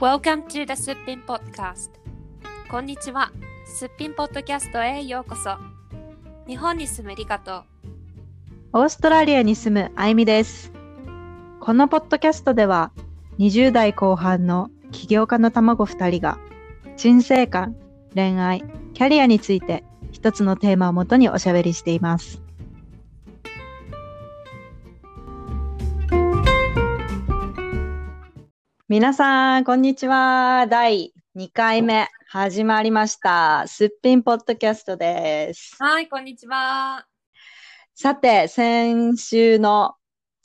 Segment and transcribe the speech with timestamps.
[0.00, 1.90] Welcome to the すっぴん Podcast
[2.70, 3.30] こんにちは
[3.64, 5.56] すっぴんポッドキャストへようこそ
[6.46, 7.64] 日本に住むリカと
[8.76, 10.72] オーストラリアに住むあゆみです。
[11.60, 12.90] このポッドキャストでは、
[13.38, 16.38] 20代後半の起業家の卵2人が、
[16.96, 17.76] 人生観、
[18.16, 18.64] 恋愛、
[18.94, 22.42] キャリアについて一つのテーマをもとにおしゃべりしています。
[28.86, 30.66] 皆さん、こんにちは。
[30.68, 33.64] 第2回目始まりました。
[33.66, 35.74] すっぴんポッドキャストです。
[35.78, 37.06] はいこんにちは
[37.94, 39.94] さて、先週の、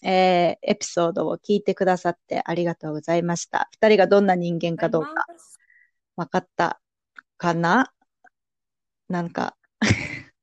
[0.06, 3.68] えーエピソードを聞いてくださってありがとうございました。
[3.74, 5.26] 二人がどんな人間かどうか
[6.16, 6.80] 分かった
[7.36, 7.92] かな？
[9.10, 9.58] なんか、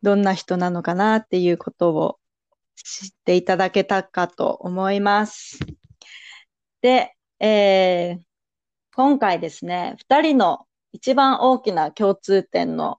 [0.00, 1.16] どんな人なのかな？
[1.16, 2.20] っていうことを
[2.76, 5.58] 知っていただけたかと思います。
[6.80, 8.26] で、えー
[8.94, 12.98] 今回ですね、二人の一番大きな共通点の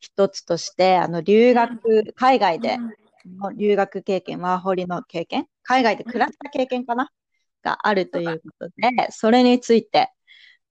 [0.00, 2.78] 一つとして、あの、留学、海外で
[3.24, 7.12] の留学経験、ワーホリの経験、海外で暮らした経験かな？
[7.62, 8.74] があるということで、
[9.10, 10.10] それについて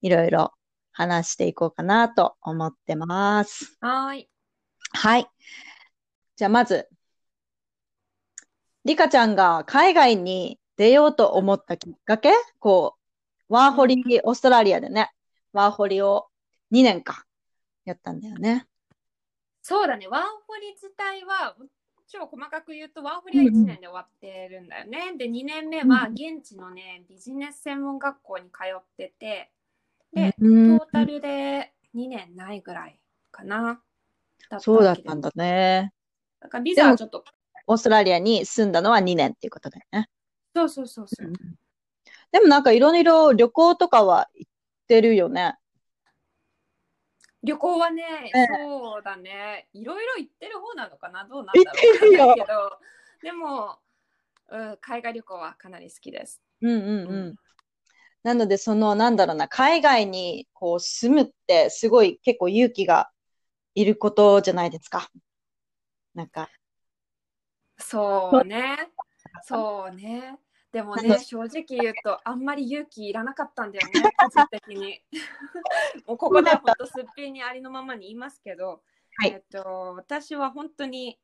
[0.01, 0.51] いろいろ
[0.91, 3.77] 話していこうかなと思ってます。
[3.79, 4.27] はい
[4.91, 5.27] はい。
[6.35, 6.89] じゃあまず、
[8.83, 12.31] リカちゃんが海外に出ようと思ったきっかけ？
[12.59, 12.95] こ
[13.49, 15.11] う、ワーホリ、オーストラリアでね、
[15.51, 16.27] ワーホリを
[16.71, 17.25] 2年か、
[17.83, 18.67] やったんだよね。
[19.61, 20.07] そうだね。
[20.07, 21.55] ワーホリ自体は
[22.07, 29.51] 超細かく言うとワーホリは1年で終わってるんだよね、で2年目は現地のねビジネス専門学校に通ってて。
[30.13, 30.77] でトうん。
[30.77, 32.97] ータルで2年ないぐらい
[33.31, 33.81] かな。
[34.49, 35.91] だそうだったんだね。
[36.39, 37.25] だからビザはちょっと
[37.65, 40.07] オーストラリアに住んだのは2年っていうことだよね。
[40.57, 41.31] そうそうそうそう
[42.31, 44.51] でもなんかいろいろ旅行とかは行っ
[44.87, 45.55] てるよね。
[47.43, 48.03] 旅行はね、
[48.35, 52.35] ええそうだね、いろいろ行ってる方なのかな、どうなん行だろう？
[52.35, 52.79] けど、
[53.21, 53.79] でも、
[54.49, 56.41] うん、海外旅行はかなり好きです。
[56.61, 57.35] うんうんうん。
[58.23, 63.09] なのでそのなんだろうな、海外にこう住むってすごい結構勇気が
[63.75, 65.09] いることじゃないですか。
[66.13, 66.49] なんか、
[67.77, 68.89] そうね、
[69.43, 70.37] そうね。
[70.71, 75.01] でもね、正直言うと、あんまり勇気いらなかったんだよね、個人的に。
[76.05, 78.83] もうここでは本当すっぴんにありのままに言いますけど、
[79.17, 81.17] はいえっと、私は本当に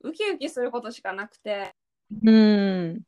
[0.00, 1.74] ウキウキすることしかなくて、
[2.24, 3.02] うん。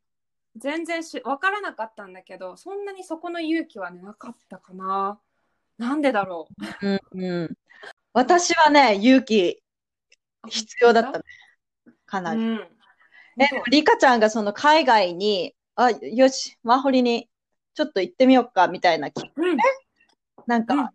[0.56, 5.18] 全然し分からなかったんだけどそんなにそこの勇気は、ね、なかったかな
[5.78, 6.46] なんでだろ
[6.82, 7.56] ううんうん。
[8.12, 9.62] 私はね、勇気
[10.48, 11.24] 必要だったね。
[12.04, 12.42] かなり。
[12.42, 12.68] うん
[13.70, 17.28] リカちゃんがその海外に、あ、よし、ワーホリに
[17.74, 19.56] ちょっと行ってみようかみたいなきうん。
[20.46, 20.88] なんか、うん。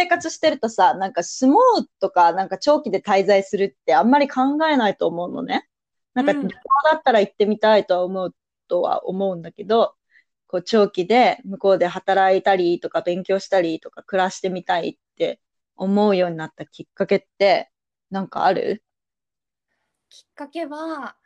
[0.00, 5.68] 生活してるとさ、なんか住もうとか、なんか長期で滞在するってあんまり考えないと思うのね。
[6.14, 6.42] なんかうん。
[6.42, 6.58] 旅行
[6.90, 8.34] だったら行ってみたいとは思う
[8.68, 9.94] とは思うんだけど、
[10.46, 15.40] こう長期で向こうで働いたりとか勉強したりとか暮らしてみたいって
[15.76, 17.70] 思うようになったきっかけって
[18.10, 18.82] なんかある？
[20.10, 21.16] きっかけは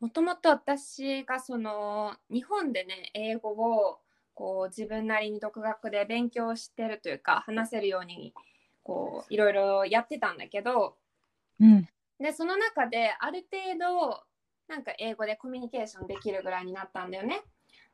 [0.00, 3.98] もともと私がその日本でね英語を
[4.34, 8.34] こう自分なりに独学で勉強してるというか話せるように
[8.82, 10.96] こういろいろやってたんだけど
[11.60, 11.88] うん。
[12.18, 14.22] でその中である程度
[14.68, 17.42] なんか英語でコミュニケーションできるぐらいになったんだよね。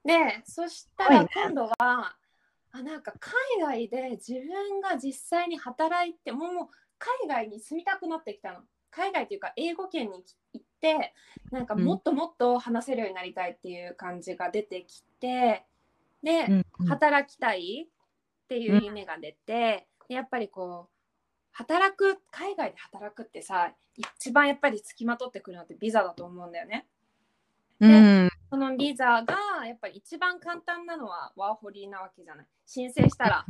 [0.05, 6.67] でそしたら今度は、あなんか海外で自分が実際に働いてもうもう
[6.99, 8.61] 海外に住みたくなってきたの。
[8.91, 11.15] 海外というか英語圏に行って
[11.53, 15.65] なんかもっともっと話せるようになりたいっていう感じが出てきて
[16.23, 20.93] で、働きたいっていう夢が出て、でやっぱりこう
[21.53, 26.87] 働く海外で働くってさ一番やっぱりつきまとってくるのってビザだと思うんだよね。
[27.81, 28.31] うん。
[28.51, 32.47] そのビザがやっぱり一番簡単なのはワーホリなわけじゃない。
[32.67, 33.47] 申請したら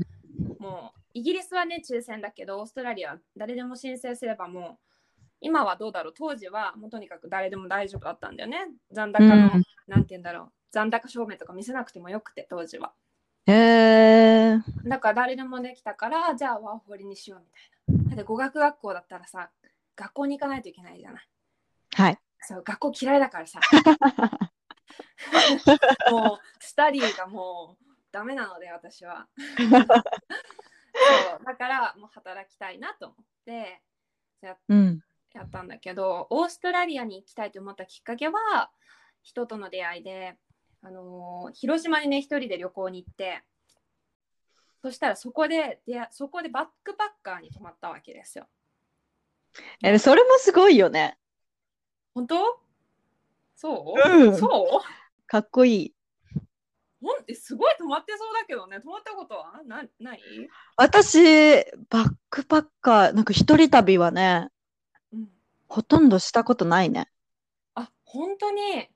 [0.58, 4.91] もうイギリスはね抽選だけどオーストラリアは誰でも申請すればもう
[5.42, 6.14] 今はどうだろう？
[6.16, 8.68] 当時はもうとにかく誰でも大丈夫だったんだよね。
[8.90, 12.92] 残高の、うんなんて言うんだろう残高証明とか見せなくてもよくて当時は。
[13.46, 14.58] へえ。
[14.88, 17.62] だから誰でもできたからじゃあワーホリにしようみたい
[18.04, 18.10] な。
[18.10, 19.50] だって語学学校だったらさ
[19.96, 21.28] 学校に行かないといけないじゃない。
[21.94, 22.18] はい。
[22.40, 23.58] そう学校嫌いだからさ
[26.10, 29.28] もうスタディがもうダメなので私は
[29.58, 29.70] そう
[31.44, 33.82] だからもう働きたいなと思って
[34.40, 35.02] やうん。
[35.34, 38.70] やったんだけどオーストラリアに行きたいと思ったきっかけは
[39.22, 40.36] 人との出会いで
[40.82, 43.42] あのー広島にね一人で旅行に行って
[44.82, 48.48] そしたらそこででそこでバックパッカーに泊まったわけですよ。
[49.82, 51.18] え、それもすごいよね。
[52.14, 52.60] 本当？
[53.54, 54.36] そう、うん。
[54.36, 55.28] そう？
[55.28, 55.94] かっこいい。
[57.00, 58.80] ほんえすごい泊まってそうだけどね。
[58.80, 59.60] 泊まったことは？
[59.64, 60.22] なない、
[60.76, 61.20] 私、
[61.88, 64.50] バックパッカー、なんか一人旅はね、うん、
[65.72, 67.08] ほとんどしたことないね。
[67.74, 68.88] あ本当に？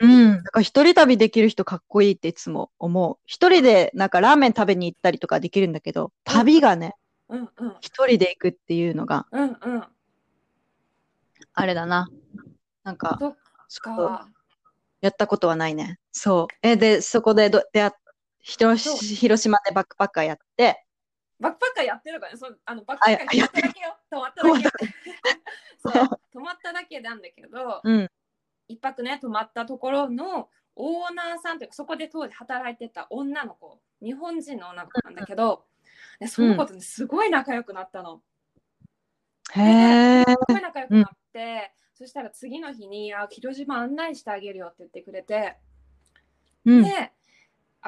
[0.00, 0.42] うん。
[0.42, 3.18] だから一人旅できる人かっこいいっていつも思う。
[3.26, 6.94] 一人でなんかラーメン食べに行ったりとかできるんだけど、旅がね、
[7.28, 9.84] うんうん一人で行くっていうのがうんうん
[11.52, 12.08] あれだな。
[12.82, 13.18] なんか、
[13.68, 14.26] そっか
[15.02, 15.98] やったことはないね。
[16.12, 16.54] そう。
[16.62, 17.92] え、で、そこでど出会
[18.40, 20.85] 広島でバックパッカーやって、
[21.38, 22.38] バックパッカーやってるからね。
[22.38, 23.96] そあのバックパッカーあややっただけよ。
[24.10, 24.86] 泊まっただけ。
[25.78, 28.10] そう泊 まっただけなんだけどうん。
[28.68, 33.80] 一泊ね泊まったところのオーナーさんというかそこで当時働いてた女の子。
[34.02, 35.66] 日本人の女の子なんだけど、
[36.20, 38.22] でその子とねすごい仲良くなったの。
[39.54, 39.60] へ
[40.20, 40.24] え。
[40.24, 45.56] すごい仲良くなって、そしたら次の日にあ広島案内してあげるよって言ってくれて、
[46.66, 46.82] うん。
[46.82, 47.12] で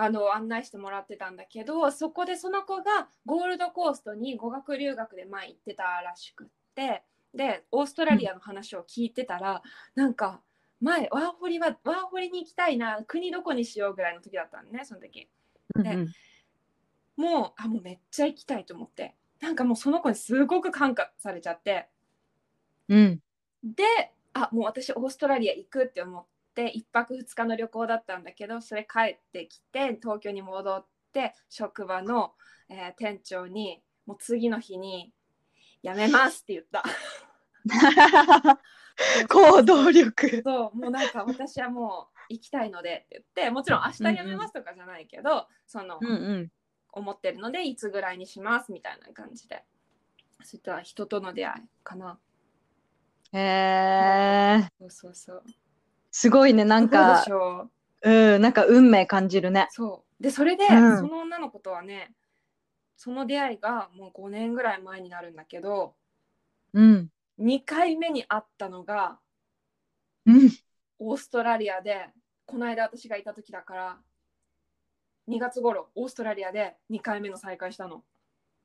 [0.00, 7.02] あの案内してもらってたんだけどそこでその子がゴールドコーストに語学留学で前行ってたらしくって
[7.34, 9.62] でオーストラリアの話を聞いてたら、
[9.94, 10.40] なんか
[10.80, 15.28] 前ワーホリはワーホリに行きたいな国どこにしようぐらいの時だったのねその時。
[15.74, 16.08] うんうん。
[17.16, 19.14] もうあもうめっちゃ行きたいと思って。
[19.40, 21.88] なんかもうその子にすごく感化されちゃって。
[22.88, 23.20] うん。
[23.62, 23.84] で
[24.32, 26.24] あもう私オーストラリア行くって思っ
[26.58, 32.32] て1泊2日の旅行だったんだけどそれ帰ってきて東京に戻って職場の、
[32.68, 35.12] えー店長にもう次の日に
[35.84, 36.82] 「辞めます」って言った。
[39.28, 40.42] 行動力。
[40.42, 46.52] そうもうなんか私はもう行きたいのでって言ってもちろん明日辞めますとかじゃないけど、その、うんうん。
[46.90, 49.62] 思ってるのでいつぐらいにしますみたいな感じで
[50.42, 52.18] そういった人との出会いかな。
[53.32, 54.68] へえ。
[54.80, 55.44] そうそうそう。
[56.10, 56.64] すごいね。
[56.64, 57.70] なんかう
[58.02, 59.68] うん、なんか運命感じるね。
[59.70, 60.22] そう。
[60.22, 62.12] で、それで、うんその女の子とはね、
[62.96, 65.94] その出会いがもう5年ぐらい前になるんだけど、
[66.72, 67.10] うん。
[67.40, 69.18] 2回目に会ったのが
[70.26, 70.50] うん。
[70.98, 72.08] オーストラリアで、
[72.46, 73.98] この間私がいた時だから、
[75.28, 78.02] 2月頃、オーストラリアで2回目の再会したの。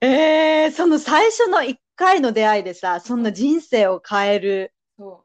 [0.02, 5.23] えー、その最初の1回の出会いでさ、そんな人生を変えるそ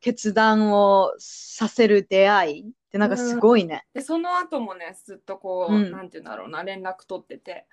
[0.00, 3.84] 決断をさせる出会いってなんかすごいね。
[3.94, 3.98] う。
[3.98, 7.66] で、その後もね、ずっとこう、うんなんて言うんだろうな、連絡取ってて。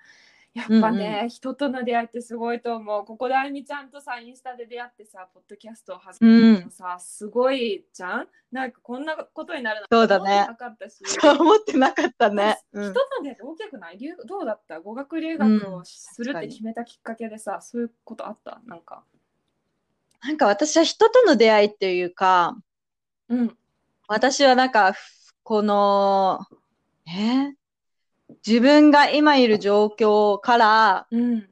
[0.54, 3.04] やっぱね、うん人との出会いってすごいと思う。
[3.04, 8.28] ここであゆみちゃんとさ、インスタで出会ってさ、ポッドキャストを始めたのさ、すごいじゃん？
[8.50, 11.04] なんかこんなことになるなんてそうだね思ってなかったし。
[11.04, 12.58] そう思ってなかったね。
[12.72, 13.98] うん人との出会いって大きくない？
[13.98, 14.80] 留どうだった？
[14.80, 18.62] 語学留学をするって決めたきっかけでさ、そういうことあった？
[18.64, 19.04] なんか。
[20.26, 22.56] なんか私は人との出会いっていうか、
[23.28, 23.56] うん。
[24.08, 24.94] 私はなんか、
[25.44, 26.40] この、
[27.06, 27.50] え？
[27.50, 27.52] ー
[28.44, 31.48] 自分が今いる状況から、うん。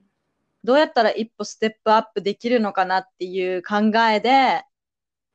[0.65, 4.65] どうやったら一歩ステップアップできるのかなっていう考えで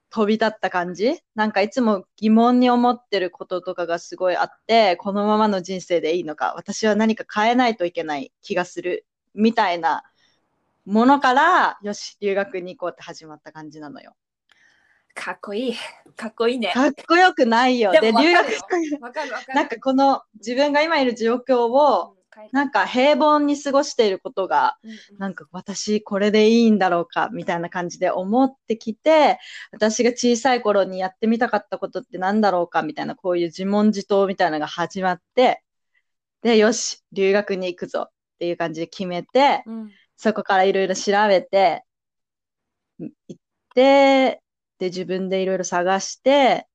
[0.09, 1.21] 飛び立った感じ？
[1.35, 10.03] なんかいつも疑問に思ってることとかがすごいあって、このままの人生でいいのか、私は何か変えないといけない気がするみたいな
[10.89, 14.15] ものから、よし、留学に行こうって始まった感じなのよ。
[15.13, 15.75] かっこいい。
[16.15, 16.71] かっこいいね。
[16.73, 17.91] かっこよくないよ。
[17.91, 18.47] で、留学。
[19.53, 22.15] なんかこの自分が今いる状況を、
[22.53, 24.79] なんか平凡に過ごしていることが、
[25.19, 29.37] なんか私これでいいんだろうかみたいな感じで思ってきて、
[29.71, 35.61] 私が小さい頃にやってみたかったことってなんだろうかみたいなこういう自問自答みたいなのが始まって、
[36.41, 41.85] で、よし、留学に行くぞっていう感じで決めて、うんそこからいろいろ調べて、
[42.99, 43.37] 行っ
[43.73, 44.41] て、
[44.77, 46.67] で、自分でいろいろ探して、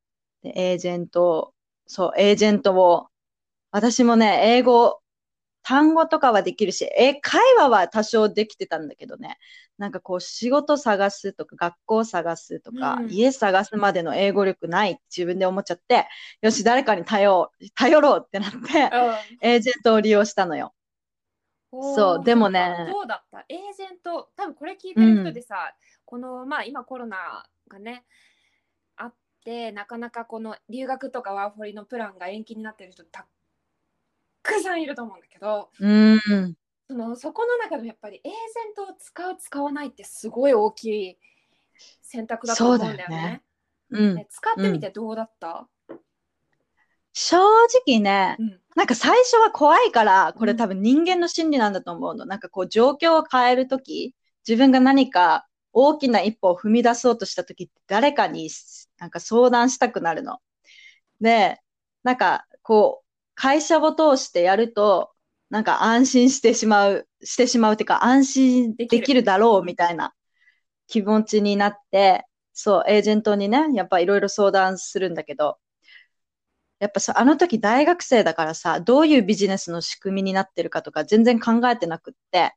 [0.42, 1.52] で、エージェント、
[1.86, 3.08] そう、エージェントを、
[3.70, 5.02] 私もね、英語、
[5.62, 9.36] 単語とかはできるし、え、会話は多少できてたんだけどね、
[9.76, 13.10] なんかこう、仕事探すとか、学校探すとか、うん。
[13.10, 16.06] 家探すまでの英語力ないって自分で思っちゃって、
[16.40, 18.56] よし、誰かに頼頼ろうってなって、
[19.42, 20.72] エージェントを利用したのよ。
[21.80, 22.86] うんそうでもね。
[22.90, 23.44] どうだった。
[23.48, 28.04] エージェント、多分これ聞いてる人でさ、このまあ今コロナがね、
[28.96, 29.14] あっ
[29.44, 33.26] て、なかなかこの留学とかワーホリのプランが延期になってる人た
[34.42, 36.20] くさんいると思うんだけど、うん。
[36.88, 41.18] そのそこの中でもやっぱりエージェントを使う使わないってすごい大きい
[42.02, 43.04] 選択だと思うんだよね。
[43.04, 43.42] そうだよね。
[43.90, 44.14] うん。
[44.16, 45.66] ね使ってみてどうだった、
[47.14, 47.38] 正
[47.86, 52.26] 直ね、うんなんか最初は怖いから、これうん多分人間の心理なんだと思うの。
[52.26, 54.16] なんかこう状況を変えるとき、
[54.46, 58.50] 自分が何か大きな一歩を踏み出そうとしたときって誰かに
[58.98, 60.40] なんか相談したくなるの。
[61.20, 61.60] で、
[62.02, 63.06] なんかこう
[63.36, 65.12] 会社を通してやると、
[65.50, 70.14] なんか安心してしまう、してしまうっていうか安心できるだろうみたいな
[70.88, 75.58] 気持ちになって、そう、エージェントにね、やっぱいろいろ相談するんだけど、
[76.78, 82.54] やっぱさ、あの時大学生だからさ、どういうビジネスの仕組みになってるかとか全然考えてなくって。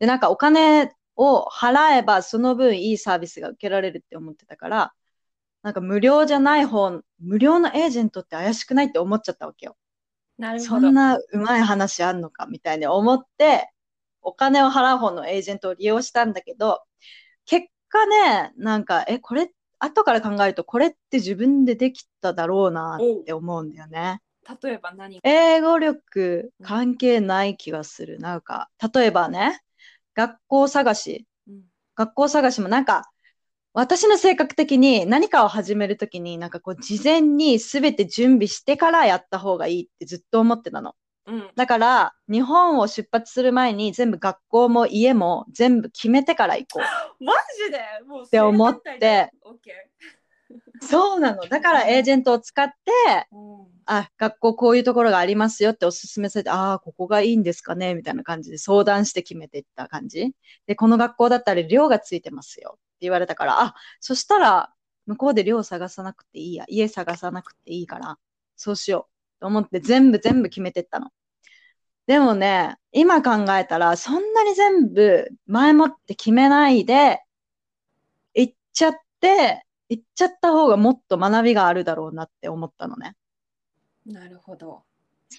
[0.00, 4.94] で、なんかお金を払えばその分いいサービスが受けられるって思ってたから、
[5.62, 9.76] なんか無料じゃない方、無料のエージェントって怪しくないって思っちゃったわけよ。
[10.38, 10.94] なるほどそん。
[10.94, 13.70] なうまい話あんのかみたいに思って、
[14.22, 16.82] お金を払う方のエージェントを利用したんだけど、
[17.46, 24.20] 結果ね、なんか、え、これ、後から考えると、これって自分でできただろうなって思うんだよね。
[24.62, 28.18] 例えば何英語力関係ない気がする。
[28.18, 29.60] なんか、例えばね、
[30.14, 31.26] 学校探し。
[31.48, 31.64] うん
[31.96, 33.10] 学校探しもなんか、
[33.74, 40.94] 私の性格的に何かを始めるときに、なんかこう、事前に全て準備してからやった方がいいってずっと思ってたの。
[41.30, 41.50] うん。
[41.54, 46.80] だから、日本を出発する前に全部学校も家も全部決めてから行こ
[47.20, 47.32] マ
[47.66, 47.80] ジで？
[48.06, 49.32] もうって思って。
[50.82, 51.42] そうなの。
[51.46, 53.36] だからエージェントを使って、ー。
[53.36, 57.94] うんあ、学校こういうところがありますよっておすすめされて、ああ、ここがいいんですかね？
[57.96, 60.32] みたいな感じで相談して決めていった感じ。
[60.66, 64.72] で、この学校だったら寮がついてますよって言われたから、あ、そしたら
[65.06, 66.66] 向こうで寮探さなくていいや。
[66.68, 68.16] 家探さなくていいから、
[68.54, 71.10] そうしようと思って全部全部決めてったの。
[72.10, 77.22] でもね、今考えたら、そんなに全部前もって決めないで、
[78.34, 83.14] 行っちゃって、行っちゃった方がもっと学びがあるだろうなって思ったのね。
[84.04, 84.82] なるほど。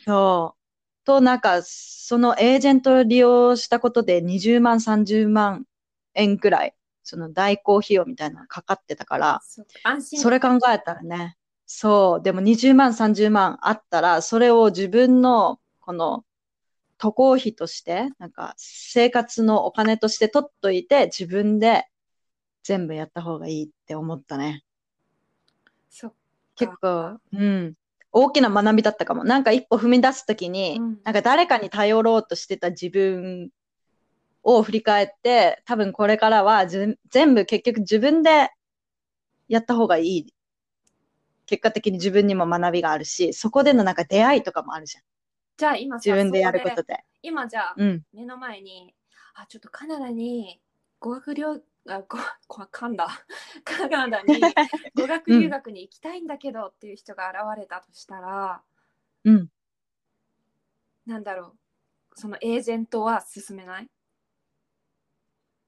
[0.06, 1.06] そう。
[1.06, 5.66] と、なんか、そのエージェントを利用したことで20万、30万
[6.14, 6.74] 円くらい、
[7.04, 11.36] その代行費用みたいなのがかかってたから、そう安心それ考えたらね、
[11.66, 16.24] そう、でも20万、30万あったら、それを自分の、この、
[17.02, 21.88] 渡航費として、なんか、生活のお金として取っといて、自分で
[22.62, 24.64] 全部やった方がいいって思ったね。
[25.90, 26.16] そっか
[26.56, 27.74] 結構、うん。
[28.12, 29.24] 大きな学びだったかも。
[29.24, 33.50] なんか一歩踏み出すときに、うんなんか誰かに頼ろうとしてた自分
[34.44, 38.52] を振り返って、多分これからはず全部結局自分で
[39.48, 40.34] やった方がいい。
[41.48, 45.04] 結果的に自分にも学びがあるし、そこでのなんか出会いとかもあるじゃん。
[45.62, 47.06] じゃあ今さ自分でやることで。
[47.22, 48.04] 今じゃあうん。
[48.14, 48.96] 目の前に
[49.36, 50.60] あちょっとカナダに
[51.00, 51.46] 語学留
[51.88, 53.08] あごこ噛んだ
[53.64, 54.42] カナダに
[54.98, 58.64] 語学留学に行きたいんだけどっていう人が現れたとしたら、
[59.24, 59.52] うん。
[61.06, 61.56] なんだろ
[62.16, 63.90] うそのエージェントは進めない、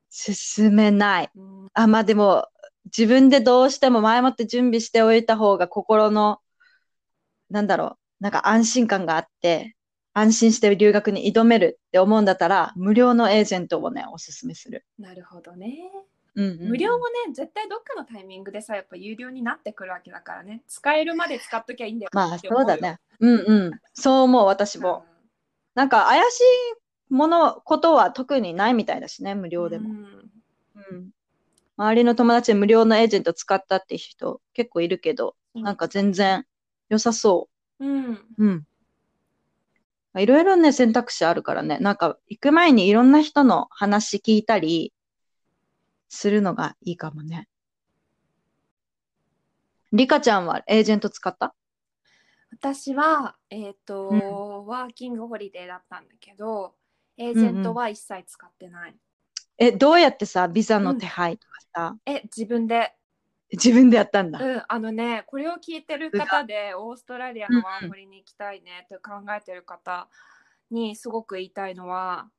[0.10, 1.32] 進めない。
[1.36, 2.48] うんあ、まあでも、
[2.86, 6.42] 自分でどうしても前もって準備しておいた方が心の、
[7.52, 9.76] なんだろう、なんか安心感があって、
[10.14, 14.86] 安心して留学に挑めるって思うんだったら、無料のエージェントをね、おすすめする。
[15.00, 15.92] なるほどね。
[16.36, 23.00] うんうんうん無料もね絶対どっかのタイミングでさやっぱ有料になってくるわけだからね使えるまで使っときゃいいんだよまあそうだね。
[23.20, 23.72] うんうん。
[23.94, 25.06] そう思う、私も。
[25.76, 29.90] なんか怪しいもの、ことは特にないみたいだしね、無うん料でも。
[29.90, 30.32] うん
[30.92, 31.10] うん。
[31.78, 36.46] 周りの友達で無料のエージェント使ったって人結構いるけど、なんか全然
[36.90, 37.86] 良さそう。
[37.86, 38.64] うんうん。
[40.20, 41.80] いろいろね、選択肢あるからね。
[41.80, 44.94] なんか、行く前にいろんな人の話聞いたり
[46.10, 47.48] するのがいいかもね。
[49.92, 51.56] リカちゃんはエージェント使った？
[52.52, 56.76] 私は、えっ、と、うんワーキングホリデーだったんだけど、
[57.18, 58.96] エージェントは一切使ってない。
[59.58, 62.96] え、どうやってさ、ビザの手配とかさ、え、自分で、
[63.54, 64.40] 自分でやったんだ。
[64.40, 70.10] うん、あのね、これを聞いてる方で、オーストラリアのワーホリに行きたいねって考えてる方
[70.72, 72.30] にすごく言いたいのは、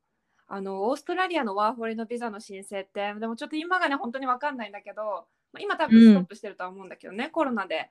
[0.47, 7.89] あの、オーストラリアのワーホリのビザの申請って、でもちょっと今がね、本当にわかんないんだけど、まあ今多分ストップしてるとは思うんだけどね、コロナで。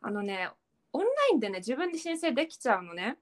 [0.00, 0.50] あのね、
[0.92, 3.18] オンラインでね、自分で申請できちゃうのね。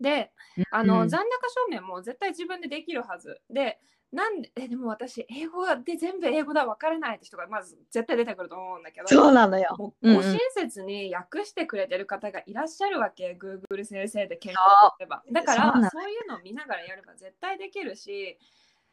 [0.00, 0.32] で、
[0.70, 3.40] あの、うん残高証明も絶対自分でできるはず。
[3.50, 3.78] で、
[4.12, 9.74] なんで、え、でも私、英語で全部英語だ、わからないって人がまず絶対出てくると思うんだけど、そうなのよ。
[9.78, 15.22] もうんうんうご親切に訳してくれてる方がいらっしゃるわけ、Google 先生で検そ索すれば。
[15.32, 18.38] だからそうなのそういうのを見ながらやれば絶対できるし、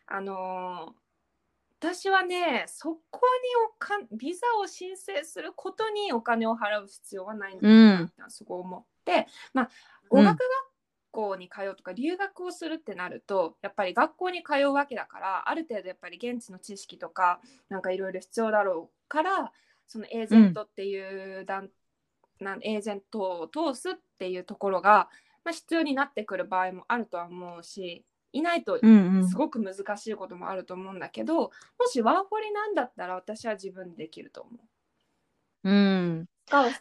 [0.07, 1.09] あのー
[1.81, 3.21] 私はねそこに
[3.65, 9.69] おかビザを申請することにお金を払う必要はないんだなってすごい思って、まあ
[10.09, 10.39] 語学学
[11.11, 17.39] 校に通うとか留学をするってなるとやっぱり学校に通うわけだからある程度やっぱり現地の知識とか
[17.69, 19.51] なんかいろいろ必要だろうから
[19.87, 21.69] そのエージェントっていう団、
[22.39, 25.09] なんエージェントを通すっていうところが、
[25.43, 31.51] まあ、必要になってくる場合もあるとは思うしいないとうんうんすごく難しいこともあると思うんだけど、も
[31.87, 34.51] しワーホリなんだったら私は自分でできると思
[35.63, 35.69] う。
[35.69, 36.25] うん。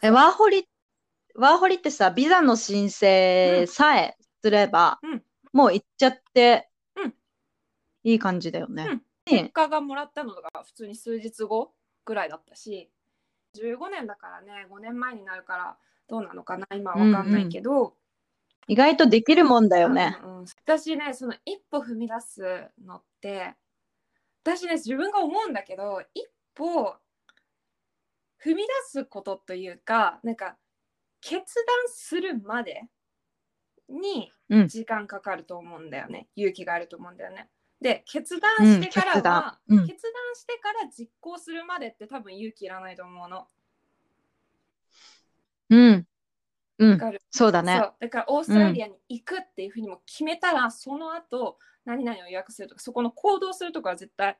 [0.01, 0.67] え、ワーホリ、
[1.35, 5.23] ワーホリってさ、ビザの申請さえすれば、うん。
[5.51, 7.13] もう行っちゃってうん、
[8.03, 8.85] いい感じだよね。
[8.89, 8.97] うん。
[8.97, 9.03] ね。
[9.25, 11.73] 結果がもらったのが普通に数日後
[12.05, 12.89] ぐらいだったし
[13.55, 15.77] 15年だからね5年前になるから
[16.07, 17.93] どうなのかな今は分かんないけど、
[18.67, 20.17] 意外とできるもんだよね。
[20.23, 20.45] うんうん。
[20.65, 22.41] 私ねその一歩踏み出す
[22.83, 23.53] のって
[24.43, 26.95] 私ね自分が思うんだけど一歩
[28.43, 30.55] 踏み出すことというかなんか
[31.21, 31.43] 決断
[31.87, 32.85] するまで
[33.89, 37.49] にうん時間かかると思うんだよね、勇気があると思うんだよね。
[37.81, 43.47] で決断してからうん決断は、うん決断してから実行するまでって多分勇気いらないと思うの。
[45.69, 46.07] うん。
[46.79, 46.97] うんわ。
[46.97, 47.21] かる？
[47.29, 47.85] そうだねそ。
[47.85, 54.37] うだからオーストラリアに行くっていうふうにも決めたら、その後何々を予約するとかそこの行動するとかは絶対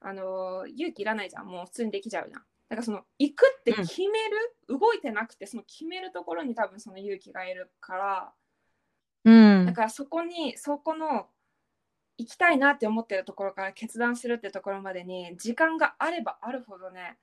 [0.00, 8.32] あのー勇気いらないじゃんもう普通にできちゃうじゃんだからその行くって決める、動いてなくてその決めるところに多分その勇気がいるから
[9.24, 9.66] うん。
[9.66, 9.72] だ。
[9.72, 11.26] からそこにそこの
[12.18, 17.16] 行きたいなって思ってるところから決断するってところまでに時間があればあるほどね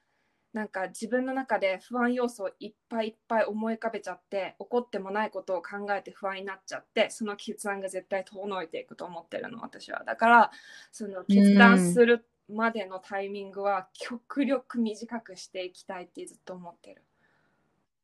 [0.52, 10.04] なんか自分の中で不安要素をいっぱいいっぱい思い浮かべちゃって起こってもないことを考えて不安になっちゃってその決断が絶対遠のいていくと思ってるの私は。
[10.06, 10.52] だから
[10.92, 17.04] その決断するまでのタイミングは極力短くしていきたいってずっと思ってる。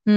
[0.05, 0.13] うー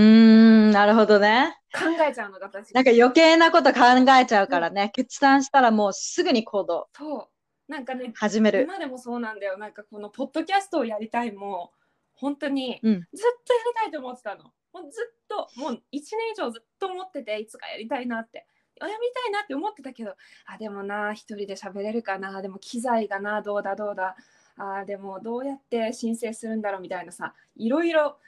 [0.69, 1.59] ん、なるほどね。
[1.73, 2.73] 考えちゃうのが私。
[2.73, 3.81] なんか余計なこと考
[4.21, 4.91] えちゃうからね。
[4.95, 6.89] 決断したらもうすぐに行動。
[6.93, 7.29] そ
[7.69, 7.73] う。
[7.73, 8.63] なんかね始める。
[8.63, 9.59] 今でもそうなんだよ。
[9.59, 11.73] なんかこのポッドキャストをやりたいも
[12.15, 12.95] 本当にうん。
[12.95, 14.45] ずっとやりたいと思ってたの。
[14.45, 16.03] もうずっともう1年
[16.33, 18.47] 以上ずっと思ってていつかやりたいなって。
[18.81, 20.15] あやりたいなって思ってたけど
[20.47, 22.41] あでもな一人で喋れるかな。
[22.43, 24.17] でも機材がなどうだどうだ。
[24.57, 28.19] あでもどうやって申請するんだろうみたいなさいろいろ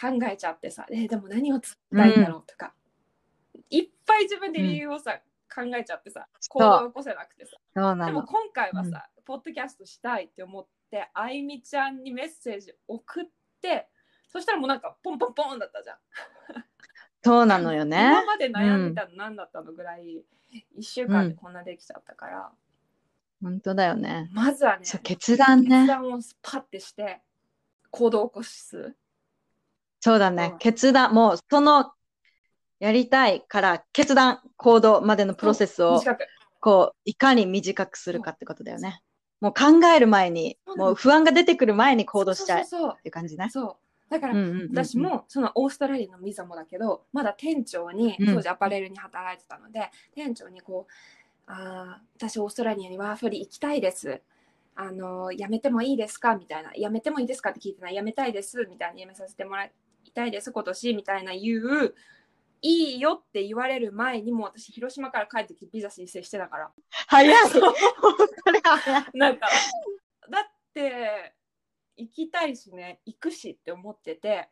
[0.00, 2.72] 考えちゃってさ、えーでも何を作りたいんだろうとか、
[3.68, 5.20] いっぱい自分で理由をさ、
[5.54, 7.56] 考えちゃってさ行動を起こせなくてさ。
[7.74, 7.80] で
[8.12, 13.24] も今回はさ、ポッドキャストしたいって思ってあいみちゃんにメッセージ送っ
[13.60, 13.88] て
[14.28, 15.98] そしたらもうなんかポンポンポンだったじゃん。
[17.22, 18.24] そうなのよね今。
[18.24, 20.24] まで悩んでたの何だったのぐらい、
[20.78, 22.52] 1週間でこんなできちゃったから、
[23.42, 24.30] 本当だよね。
[24.32, 25.86] まずはね決断決ね。
[25.86, 27.20] 断をパッてして
[27.90, 28.94] 行動を起こす。
[30.00, 30.50] そうだね。
[30.52, 30.58] うん。
[30.58, 31.92] 決断、もうその
[32.78, 36.02] やりたいから決断、行動までのプロセスを
[36.58, 39.02] こういかに短くするかってことだよね。
[39.40, 43.12] もう考える前に、もう不安が出てくる前に行動しちゃうそうていう。
[43.12, 43.48] 感じね。
[43.50, 43.76] そう。
[44.10, 44.70] だから、うんうんうんうん。
[44.70, 48.34] 私もそのオーストラリアのビザもだけどまだ店長にうん。
[48.34, 50.92] 当時アパレルに働いてたので、店長にこう
[51.46, 54.20] あー私オーストラリアにワーフリ行きたいです。
[54.76, 56.36] あの辞めてもいいですか？
[56.36, 56.72] みたいな。
[56.72, 57.50] 辞めてもいいですか？
[57.50, 57.94] って聞いてない。
[57.94, 58.66] 辞めたいです。
[58.70, 58.98] みたいな。
[58.98, 59.72] 辞めさせてもらい
[60.12, 61.94] たいです今年みたいな言う
[62.62, 66.70] いいよって言われる前にもう私広島から帰ってきてビザ申請してたから
[67.06, 67.72] 早い本
[68.44, 69.04] 当に早い。
[69.14, 69.48] なんか
[70.30, 70.42] だっ
[70.74, 71.34] て
[71.96, 74.48] 行きたいしね行くしって思ってて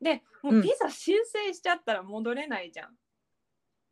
[0.00, 2.88] でもううんビザ申請しちゃったら戻れないじゃん。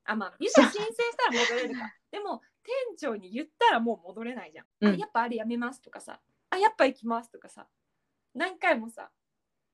[0.05, 1.95] あまあビザ申請したら戻れるか。
[2.11, 4.67] でも店長に言ったらもう戻れないじゃん。
[4.81, 7.69] うんあやっぱあれやめますとかさあやっぱ行きますとかさ
[8.35, 9.11] 何回もさ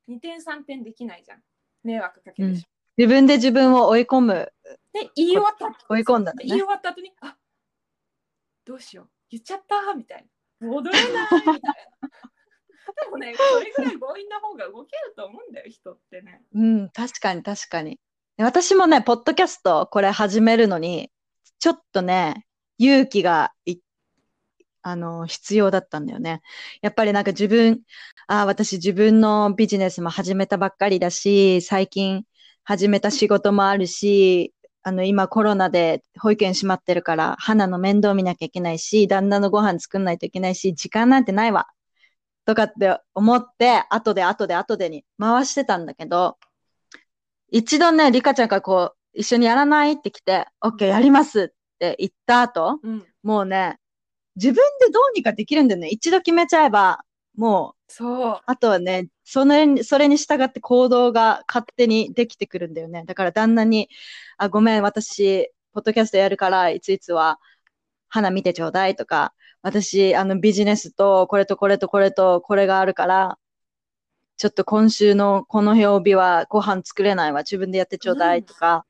[0.09, 1.43] 2点3点できないじゃん。
[1.83, 2.69] 迷惑かけるでしょ。
[2.97, 4.53] 自分で自分を追い込む、
[4.93, 6.69] で言い終わった後追い込んだね言い終。
[6.69, 7.37] わった後にあ
[8.65, 10.27] どうしよう言っちゃったみたい
[10.61, 17.99] な戻れないみたいなでもねそれぐらい強引な方が動けると思うんだよ人ってねうん、確かに確かに。
[18.37, 21.11] で私もね、ポッドキャストこれ始めるのに、
[21.59, 22.47] ちょっとね、
[22.79, 23.79] 勇気がい、
[24.87, 26.43] あの、必要だったんだよね。
[26.81, 27.81] やっぱりなんか自分、
[28.29, 32.23] ああ、私自分のビジネスも始めたばっかりだし、最近
[32.63, 41.67] 始めた仕事もあるし、あの、今コロナで保育園閉まってるから、花の面倒見なきゃいけないし、旦那のご飯作んないといけないし、時間なんてないわ。
[42.45, 46.39] とかって思って、後で後で後でに回してたんだけど、
[47.51, 51.49] 一度ね、リカちゃんがこう、一緒にやらないって来て、OK、やりますっ
[51.81, 53.81] て言った後、うんもうね、
[54.37, 55.89] 自分でどうにかできるんだよね。
[55.89, 57.01] 一度決めちゃえば、
[57.37, 58.41] もう、そう。
[58.47, 63.05] あとはね、その、それに従って行動が勝手にできてくるんだよね。
[63.07, 63.89] だから旦那に、
[64.39, 67.39] あ、ごめん、私、ポッドキャストやるから、いついつは、
[68.09, 73.39] 花見てちょうだいとか、私、あの、ビジネスと、これとこれとこれとこれがあるから、
[74.37, 78.85] ちょっと今週のこの曜日はご飯作れないわ、自分でやってちょうだいとか、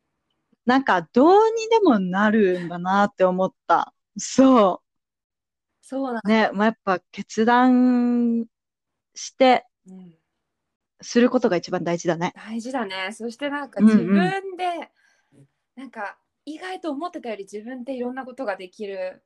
[0.67, 3.95] うん、なんかどうにでもなるんだなって思った。
[4.19, 4.86] そう。
[5.89, 6.51] そうだね。
[6.53, 8.45] まあ、やっぱ決断
[9.15, 9.65] して、
[11.01, 12.33] することが一番大事だね。
[12.35, 13.13] 大事だね。
[13.13, 14.65] そしてなんか自分で、
[15.33, 15.47] うんうん、
[15.77, 19.23] なんか意外と思ってたより自分っていろんなことができる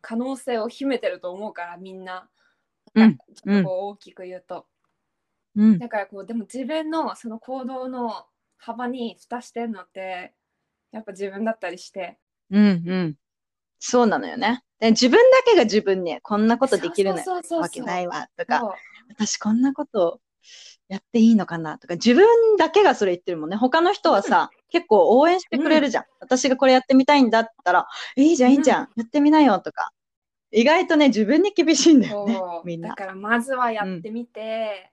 [0.00, 2.30] 可能性を秘めてると思うからみんな。
[2.94, 4.66] うん、ちょっと大きく言うと。
[5.56, 8.24] うん、だからこうでも自分のその行動の
[8.56, 10.32] 幅に蓋してんのって
[10.90, 12.18] やっぱ自分だったりして。
[12.50, 13.16] うんうん。
[13.78, 14.62] そうなのよね。
[14.80, 17.22] で自分だけが自分にこんなことできるの
[17.58, 18.76] わけないわとか、
[19.08, 20.20] 私こんなこと
[20.88, 23.56] やっていいのかなとか、自分だけがそれ言ってるもんね。
[23.56, 26.04] 他の人はさ、うん、結構応援してくれるじゃん。
[26.04, 27.86] うん、私がこれやってみたいんだったら、
[28.16, 29.90] いいじゃん、いいじゃん、やってみなよとか。
[30.50, 32.90] 意外とね、自分に厳しいんだよね、みんな。
[32.90, 34.90] だからまずはやってみて、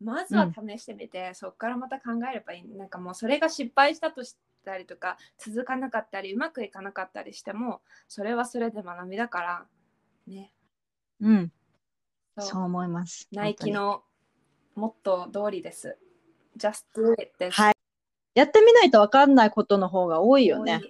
[0.00, 2.76] まずは試してみて、そこからまた考えればいい。
[2.76, 4.36] なんかもうそれが失敗したとし
[4.68, 9.66] たりとか続かなかったりうまくいかなかったりしてもそれはそれで学びだから
[10.26, 10.52] ね。
[11.20, 11.52] うん
[12.40, 13.26] そう思います。
[13.32, 14.02] ナイキの
[14.76, 15.98] もっと通りです。
[16.56, 17.60] Just do it です。
[17.60, 17.74] はい。
[18.34, 20.80] やってみないと分かんないことの方が多いよね。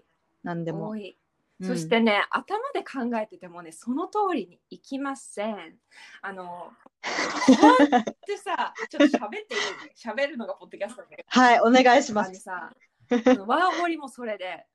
[0.42, 0.88] 何でも。
[0.90, 1.16] 多い。
[1.62, 5.78] そしてね、うん、頭で考えててもね、その通りにいきません。
[6.20, 9.56] あの、ってさ、ちょっと喋ってい
[9.88, 9.90] い？
[9.96, 11.22] 喋るのがポッドキャストだけど。
[11.28, 12.34] はい、お願いします。
[12.40, 12.72] さ
[13.46, 14.66] ワーホリもそれで、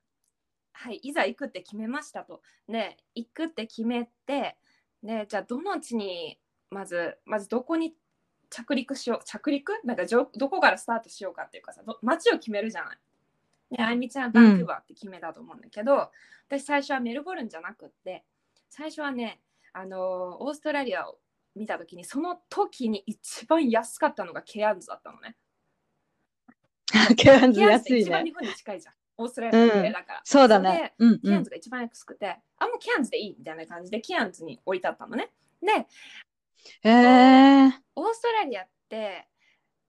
[0.72, 2.42] はい、いざ行くって決めましたと。
[2.68, 4.58] ね、行くって決めて、
[5.02, 7.96] ね、じゃあどの地にまず、まずどこに
[8.50, 9.74] 着陸しよう、着陸？
[9.84, 12.98] なんかどこからスタートしようかっていうかさ、街を決めるじゃない？
[13.78, 16.00] ね、あいみちゃんバンクーバーって決めたと思うんだけど、うん、
[16.48, 18.24] 私最初はメルボルンじゃなくって
[18.70, 19.42] 最初はね
[19.72, 21.20] あのオーストラリアを
[21.56, 25.36] 見た時にその時に一番安かったのがケアンズだったのね。
[27.18, 28.00] ケアンズ安いね。
[28.00, 28.94] 一番日本に近いじゃん。
[29.18, 30.20] オーストラリアだから。
[30.20, 30.94] うん、そうだね。
[30.98, 35.32] ケアンズが一番安くて、あ、もうケアンズでいいみたいな感じでケアンズに置いてあったのね。
[35.62, 35.88] で、
[36.84, 39.28] えー、オーストラリアって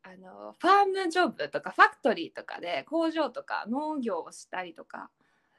[0.03, 5.11] あの farm job とか factory とかで工場とか農業をしたりとか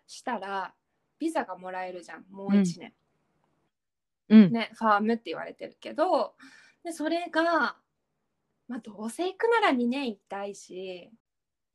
[0.08, 0.74] したら
[1.20, 2.94] ビザがもらえるじゃんもう1年、
[4.30, 6.36] うん、ね、ファームって言われてるけど
[6.84, 7.78] でそれが、
[8.68, 11.10] まあ、どうせ行くなら2年行きたいし、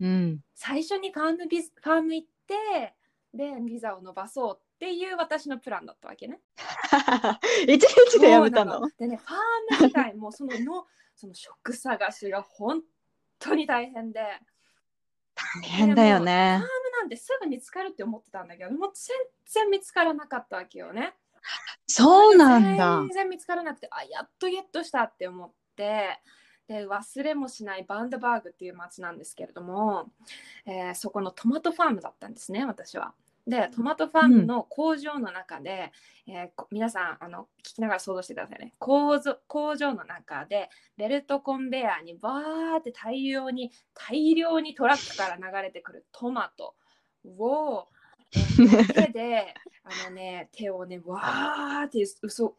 [0.01, 2.95] うん、最初にファームビファーム行って
[3.35, 6.41] でビザを伸ばそうっていう私のプランだったわけね。
[7.69, 8.81] 一日でやめたの？
[8.99, 12.83] でねファーム以外もそのの その職探しが本
[13.39, 14.21] 当に大変で。
[15.35, 16.59] 大変だよね。
[16.59, 19.17] ファームなんてすぐ見つかるって思ってたんだけど、もう全
[19.65, 21.15] 然見つからなかったわけよね。
[21.87, 23.01] そうなんだ。
[23.01, 26.21] 全然見つからなくて、あ、やっとゲットしたって思って、
[26.71, 30.07] で忘れもしないバンドバーグっていう町なんですけれども、
[30.65, 33.13] えー、そこのトマトファームだったんですね、私は。
[33.45, 35.91] でトマトファームの工場の中で、
[36.29, 38.73] うん、えー、皆さんあの聞きながら想像してくださいね。
[38.79, 46.77] 工工場の中でベルトコンベヤーにバーって大量に大量にトラックから流れてくるトマト
[47.37, 47.89] を
[48.31, 49.55] 手で
[50.07, 52.05] あの、ね、手をねわーって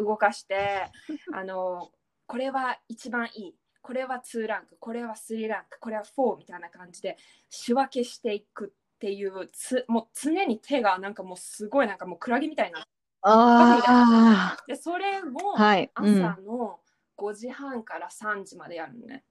[0.04, 0.92] 動かして
[1.32, 1.92] あの
[2.28, 7.18] これは一番いいこれは2ランクこれは3ランクこれは4みたいな感じで
[7.50, 12.86] 仕分けしていくっていうつもう常に手がなんかもうすごいなんかもうクラゲみたいな
[13.24, 16.80] あでそれを朝の
[17.18, 19.24] 5時半から3時までやるのね。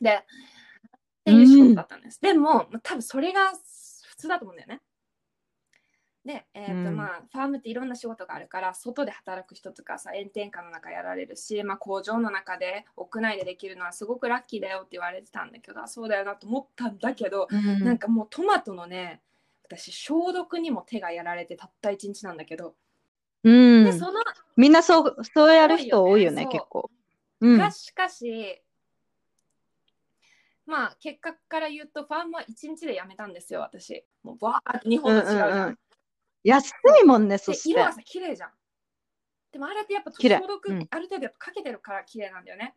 [0.00, 0.22] でっ
[1.24, 2.20] ていう仕事だったんです。
[2.22, 3.52] うん、でも多分それが
[4.04, 4.80] 普通だと思うんだよね。
[6.26, 19.20] で、えーとまあ、ファームっていろんな仕事があるから外で働く人とかさ炎天下の中やられるし、まあ、工場の中で屋内でできるのはすごくラッキーだよって言われてたんだけどそうだよなと思ったんだけど、うん、なんかもうトマトのね
[19.62, 22.74] 私消毒にも手がやられてたった1日なんだけど、
[23.44, 24.20] うん、でその
[24.56, 26.90] みんなそうそうやる人多いよね、ね、結構。
[27.40, 28.60] うん、しかし
[30.66, 34.04] まあ結果から言うとファームは1日で辞めたんですよ私。
[34.24, 35.50] もうバーって日本と違うじゃん。
[35.50, 35.78] うんうんうん
[36.46, 37.70] 安いもんね、そして。
[37.70, 38.50] 色はさ、綺麗じゃん。
[39.52, 42.74] でもあれってやっぱ消毒、うん、ある程度やっぱかけてるから綺麗なんだよね。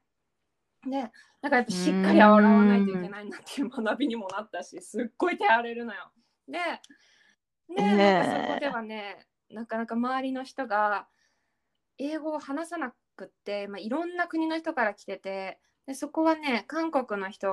[0.86, 6.12] で、なんかやっぱしっかり洗わないといけないなっていう学びにもなったし、すっごい手荒れるのよ。
[6.47, 6.60] で、
[7.75, 11.08] で、なんかそこではね、なかなか周りの人が、
[11.97, 17.47] 英語を話さなくって、まあ、いろんな国の人から来ててでそこはね韓国の人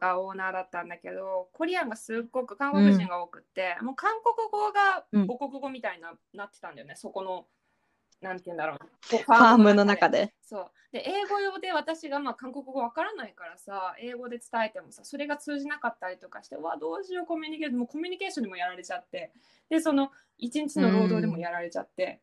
[0.00, 7.46] がオーナーだったんだけどコリアンがすっごく韓国人が多くって、もう韓国語が母国語みたいな、なってたんだよねそこの
[8.20, 8.78] なんて言うんだろう
[9.16, 10.32] フファームの中で。
[10.42, 10.70] そう。
[10.92, 19.32] で英語用で私がまあ韓国語わからないからさ英語で伝えてもさそれが通じなかったりとかしてうわどうしようコミュニケーションもうコミュニケーションにもやられちゃって
[19.68, 22.20] でその一日の労働でもやられちゃって、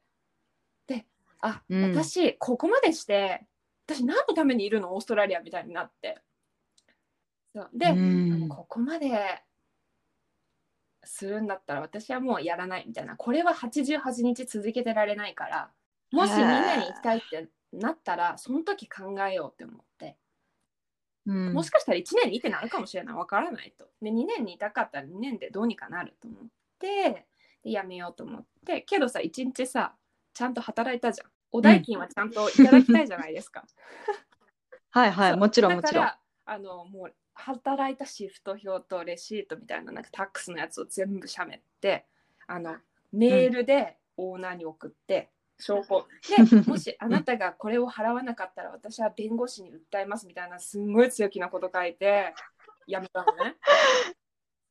[0.88, 1.06] で
[1.42, 1.92] あ、うん。
[1.92, 3.42] 私ここまでして
[3.90, 4.94] 私何のためにいるの？
[4.94, 6.22] オーストラリアみたいになって。
[7.56, 7.70] そう。
[7.74, 7.94] で、う
[8.46, 8.48] ん。
[8.48, 9.10] ここまで
[11.04, 13.16] するんだったら私はもうやらないみたいな。
[13.16, 15.72] これは88日続けてられないから
[16.12, 20.18] もし2年行きたいってなったらその時考えようって思って、
[21.26, 21.54] うん。
[21.54, 23.16] もしかしたら1年にいてなるかもしれない。
[23.16, 23.86] わからないと。
[24.04, 26.44] で2年にいたかったら2年でどうにかなると思っ
[26.78, 27.26] て
[27.64, 28.82] でやめようと思って。
[28.82, 29.96] けどさ1日さ
[30.34, 33.66] ちゃんと働いたじゃんお代金はちゃんといただきたいじゃないですか、
[34.92, 36.06] はいはい、もちろんもちろん。
[36.06, 42.06] だからあのもう働いたシフト表とレシートみたいななんかタックスのやつを全部しゃべって
[42.48, 42.76] あの
[43.12, 46.06] メールでオーナーに送って、証拠。
[46.46, 52.34] でもしあなたがこれを払わなかったら私は弁護士に訴えますみたいなすんごい強気なこと書いて
[52.88, 53.56] やめたのね。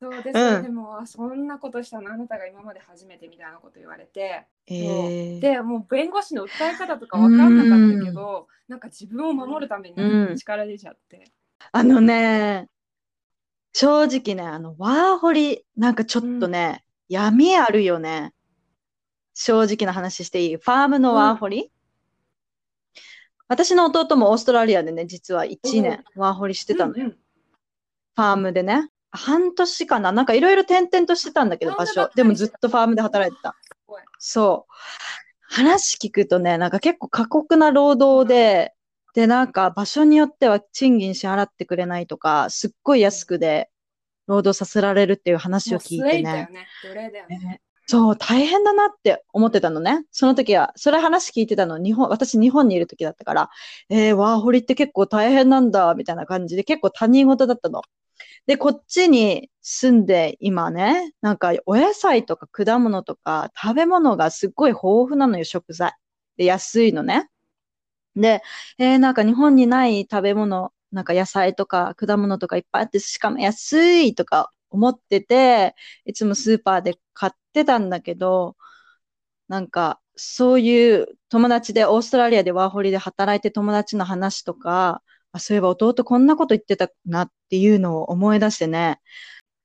[0.01, 0.63] そうです、うん。
[0.63, 2.13] でもあそんなことしたの？
[2.13, 10.31] あなたが今まで初めてみたいなこと言われて、えー、でもう弁護士の訴え方とか分かんなかったけど、なんか自分を守るためうん。
[10.31, 11.29] に力出ちゃって。
[11.73, 12.69] あのね、
[13.73, 18.33] 正直ね、あの、ワーホリ、なんかちょっとね、闇あるよね。
[19.33, 20.55] 正直な話していい？
[20.55, 21.71] ファームのワーホリ、
[23.49, 27.05] 私の弟もオーストラリアでね、実は1年ワーホリしてたのよ。
[27.05, 27.13] うんうん。
[27.13, 28.89] ファームでね。
[29.11, 32.09] 半年かななんかいろいろ転々としてたんだけど、場所。
[32.15, 33.55] でもずっとファームで働いてた。
[34.19, 34.73] そう。
[35.51, 38.73] 話聞くとね、なんか結構過酷な労働で、
[39.15, 43.69] で、なんか場所によっては賃金支払ってくれないとか、すっごい安くで
[44.27, 46.47] 労働させられるっていう話を聞いてね。
[46.51, 50.05] ねそう、大変だなって思ってたのね。
[50.11, 53.49] その時は、それ話聞いてたの、日本、私日本にいる時だったから、
[53.89, 57.81] えー、ワーホリって結構大変なんだ、みたいな感じで、結構他人事だったの。
[58.47, 65.93] で、こっちに住んで今ね、なんかお野菜とか果物とか食べ物がすっごい豊富なのよ、食材。
[66.37, 67.29] で、安いのね。
[68.15, 68.41] で、
[68.77, 78.55] えー、なんか日本にない食べ物、なんか野菜とか果物とかいっぱいあって、しかも安いとか思ってて、いつもスーパーで買ってたんだけど、
[79.47, 88.99] なんか、そういう友達でオーストラリアでワーホリで働いて友達の話とか、あ、そういえば弟こんなこと言ってたなっていうのを思い出してね、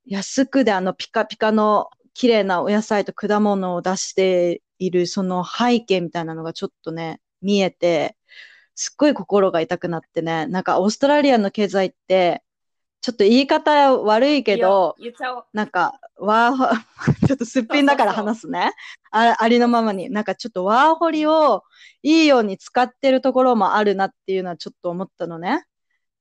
[0.07, 8.17] 安くであのピカピカの綺麗なお野菜と果物を出しているその背景みたいなのがちょっとね、見えて、
[8.75, 12.43] すっごい心が痛くなってね、なんかオーストラリアの経済って、
[13.05, 14.97] ちょっと言い方悪いけど。
[15.53, 16.65] なんか、ワーホ、
[17.29, 18.73] ちょっとすっぴんだから話すね。
[19.11, 20.09] あありのままに。
[20.09, 21.65] なんかちょっとワーホリを
[22.03, 25.67] いいように使ってるところもあるなっていうのはちょっと思ったのね。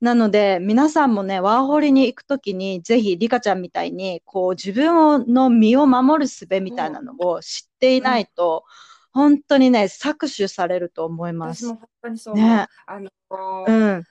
[0.01, 8.65] なので、皆さんもね、ワーホリに行くときに、ぜひ、リカちゃんみたいに、こう、自分をの身を守る術みたいなのを知っていないと、
[9.13, 11.65] 本当にね、搾取されると思います。
[11.65, 12.35] 私も本当にそう。
[12.35, 12.67] ね。
[12.85, 13.09] あの、
[13.65, 14.03] うん。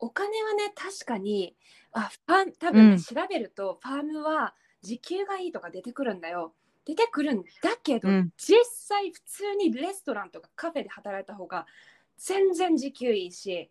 [0.00, 1.56] お金はね、確かに、
[1.92, 6.54] あファン多分ね、うん調べると、ファームは時給がいいとか出てくるんだよ。
[6.84, 11.66] 出てくるんだけど、うん実際普通にレストランとかカフェで働いた方が
[12.16, 13.70] 全然時給いいし、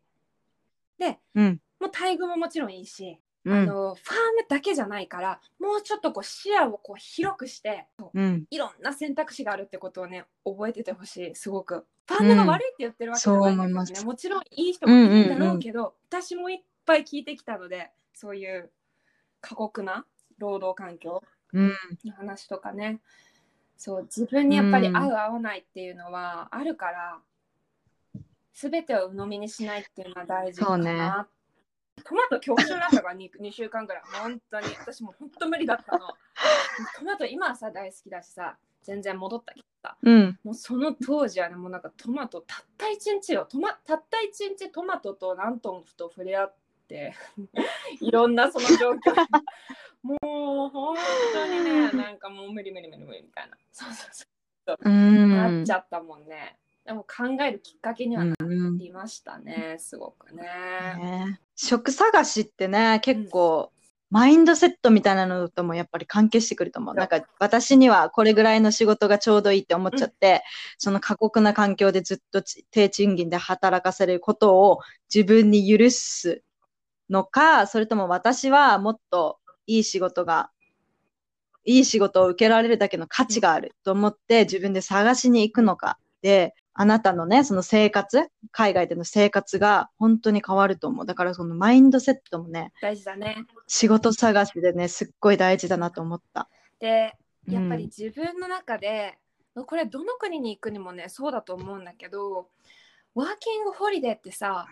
[0.97, 1.61] で、うん。
[1.79, 3.53] もう待遇ももちろんいいし、うん。
[3.53, 8.45] あのファームだけじゃないからもうちょっとこう視野をこう広くしてうん。
[8.51, 14.05] いろんな選択肢があるってことをね覚えててほしいすごくファームが悪いって言ってるわけじゃないんだけどね、そう思います。
[14.05, 18.71] もちろんいい人もいるんだろうけど、私もいっぱい聞いてきたのでそういう
[19.41, 20.05] 過酷な
[20.39, 21.21] 労働環境
[21.53, 21.69] うん。
[22.03, 22.99] の話とかね。
[23.77, 24.97] そう自分にやっぱりうん。
[24.97, 27.19] 合う合わないっていうのはあるから、
[28.53, 30.95] 全てを鵜呑みにしないっていうのは大事かそうね。
[30.95, 31.27] な。
[32.03, 34.03] トマト恐怖症だったから 2, 2週間ぐらい。
[34.13, 34.67] 本当に。
[34.79, 36.07] 私も本当無理だったの。
[36.97, 39.97] トマト今はさ大好きだしさ全然戻ったけどさ。
[40.01, 40.39] うん。
[40.43, 42.89] もうその当時はねもうなんかトマトたった1
[43.21, 43.47] 日よ。
[43.49, 46.55] トマたった1日トマトとラントンと触れ合っ
[46.87, 47.13] て
[48.01, 49.17] いろんなその状況に。
[50.21, 50.97] もう本
[51.33, 53.57] 当にねなんかもう無理無理無理無理みたいな。
[53.71, 54.25] そうそうそ
[54.73, 54.89] うう。
[54.89, 55.29] ん。
[55.29, 56.57] なっちゃったもんね。
[56.85, 58.77] でも考えるきっかけにはなうん。
[58.79, 60.41] りましたねすごくね。
[60.43, 61.41] ね。
[61.55, 63.71] 食探しってね、結構
[64.11, 66.95] マインドセットみたいなのともやっぱり関係してくると思う。
[66.95, 70.39] なんか私にはこれぐらいの仕事がちょうどいいって思っちゃって、うん、
[70.79, 72.41] その過酷な環境でずっと
[72.71, 74.79] 低賃金で働かせることを
[75.13, 76.41] 自分に許す
[77.09, 80.49] のか、それとも私はもっといい仕事が、
[81.65, 91.05] いい仕事を受けられるだけの価値があると思って自分で探しに行くのかで、あなたのね、その生活、海外での生活が本当に変わると思う。
[91.05, 93.35] だからそのマインドセットもね、大事だね。
[93.67, 96.47] 仕事探しでね、すっごい大事だなと思った。
[96.79, 97.17] で、
[97.49, 99.17] やっぱり自分の中で、
[99.55, 102.47] うん、これどの国に行くにもね、そうだと思うんだけど、
[103.13, 104.65] ワーキングホリデーってさ、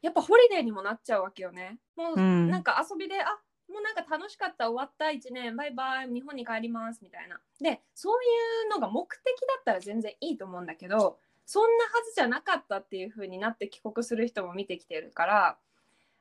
[0.00, 1.80] やっぱホリデーにもなっちゃうわけよね。
[1.96, 3.38] もうなんか遊びで、うん、あ
[3.70, 7.38] もうなんか楽しかった終わった1年バイバイ日本に帰りますみたいな。
[7.60, 15.56] でそういうのが目的だったら全然いいと思うんだけどそんなはずじゃなかったっていう風になって帰国する人も見てきてるから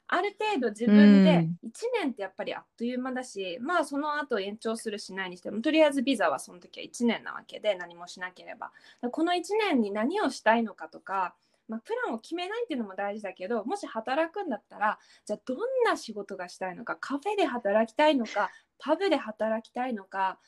[0.10, 8.72] ある程度自分で1年ってやっぱりあっという間だし、うん、まあその後延長するしないにしてもとりあえずビザはその時は1年なわけで何もしなければ。
[9.12, 11.36] この1年に何をしたいのかとか
[11.68, 18.50] まあ、プランを決めないっていうのも大事だけどもし働くんだったらじゃあどんな仕事がしたいのかカフェで働きたいのか
[18.80, 20.40] パブで働きたいのか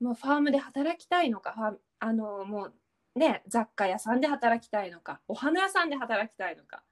[0.00, 1.54] もうファームで働きたいのか
[1.98, 2.70] あのも
[3.16, 6.82] うね雑貨屋さんで働きたいのかお花屋さんで働きたいのか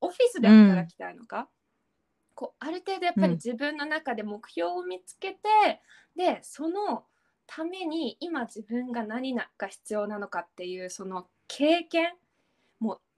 [0.00, 1.46] オフィスで働きたいのか、うん、
[2.34, 5.38] こうある程度やっぱり自分の中で目標を見つけて、
[6.16, 7.04] うん、でその
[7.46, 12.12] ために今自分が何が必要なのかっていうその経験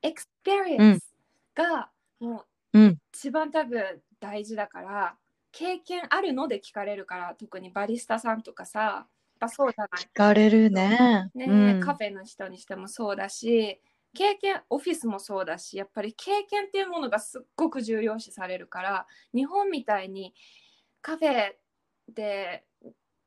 [0.02, 1.14] experience
[1.54, 2.78] がもう
[3.12, 5.16] 一番多分大事だから、
[5.52, 9.06] 経験あるので聞かれるから特にバリスタさんとかさやっ
[9.40, 11.30] ぱそうじゃない聞かれるね。
[11.34, 13.80] ね、うん、カフェの人にしてもそうだし
[14.14, 20.34] 経験オフィスもそうだしやっぱり経験っていうものがすっごく重要視されるから日本みたいに
[21.00, 21.52] カフェ
[22.14, 22.64] で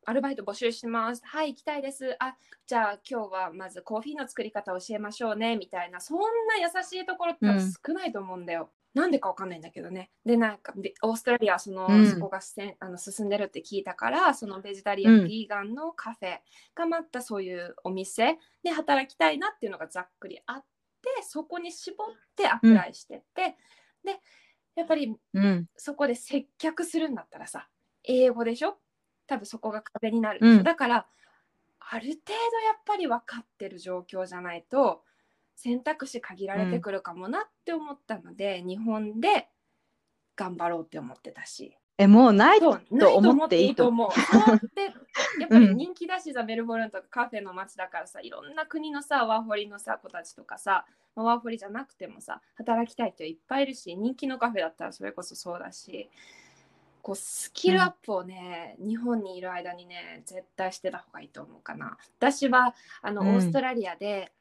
[0.05, 1.21] アルバイト募集します。
[1.23, 2.15] はい、行きたいです。
[2.19, 2.35] あ、
[2.65, 6.25] じゃあ今日はまずコーヒーの作り方を教えましょうね、みたいな、そんな
[6.57, 7.45] 優しいところって
[7.87, 8.71] 少ないと思うんだよ。
[8.95, 10.09] うん、なんでかわかんないんだけどね。
[10.25, 16.39] で、なんか、オーストラリアはその、うん、そこがせんあの進んでるって聞いたから、そのベジタリアン、ヴィーガンのカフェ
[16.73, 18.39] がまたそういうお店。
[18.63, 20.65] で働きたいなっていうのがざっくりあっ
[21.03, 23.55] て、そこに絞ってアプライしてって、
[24.03, 24.19] うん、で、
[24.73, 25.15] やっぱり、
[25.77, 27.69] そこで接客するんだったらさ、
[28.03, 28.79] 英語でしょ？
[29.31, 31.05] 多分そこが壁になる、うん、だから
[31.79, 32.33] ある程度
[32.67, 35.03] やっぱり分かってる状況じゃないと
[35.55, 39.47] 選択肢限られてくるかもなって思ったので、うん、日本で
[40.35, 41.77] 頑張ろうって思ってたし。
[41.97, 44.09] えもうないと思っていいと思う。
[44.11, 44.85] そうって
[45.39, 56.09] やっぱり人気だしさ、メルボルンとかカフェの街だからさいろんな国のさワーホリのさ子たちとかさワーホリじゃなくてもさ働きたい人いっぱいいるし人気のカフェだったらそれこそそうだし
[57.01, 61.97] こうスキルアップをね、うん、日本にいる間にね絶対してた方がいいと思うかな。
[62.19, 64.31] 私はあの、うん、オーストラリアで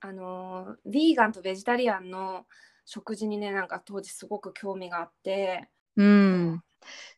[0.00, 2.46] あのヴィーガンとベジタリアンの
[2.84, 5.68] 食事にねなんか当時すごく興味があって。
[5.96, 6.62] うん。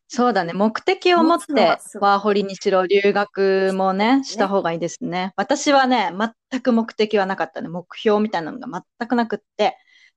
[0.09, 0.53] そうだね。
[0.53, 6.13] 目的を持ってワーホリにしろ留学もねした方がいいですね、ね、私はね
[6.51, 7.69] 全く目的はなかったね。
[7.69, 9.77] 目標みたいなのが全くなくって。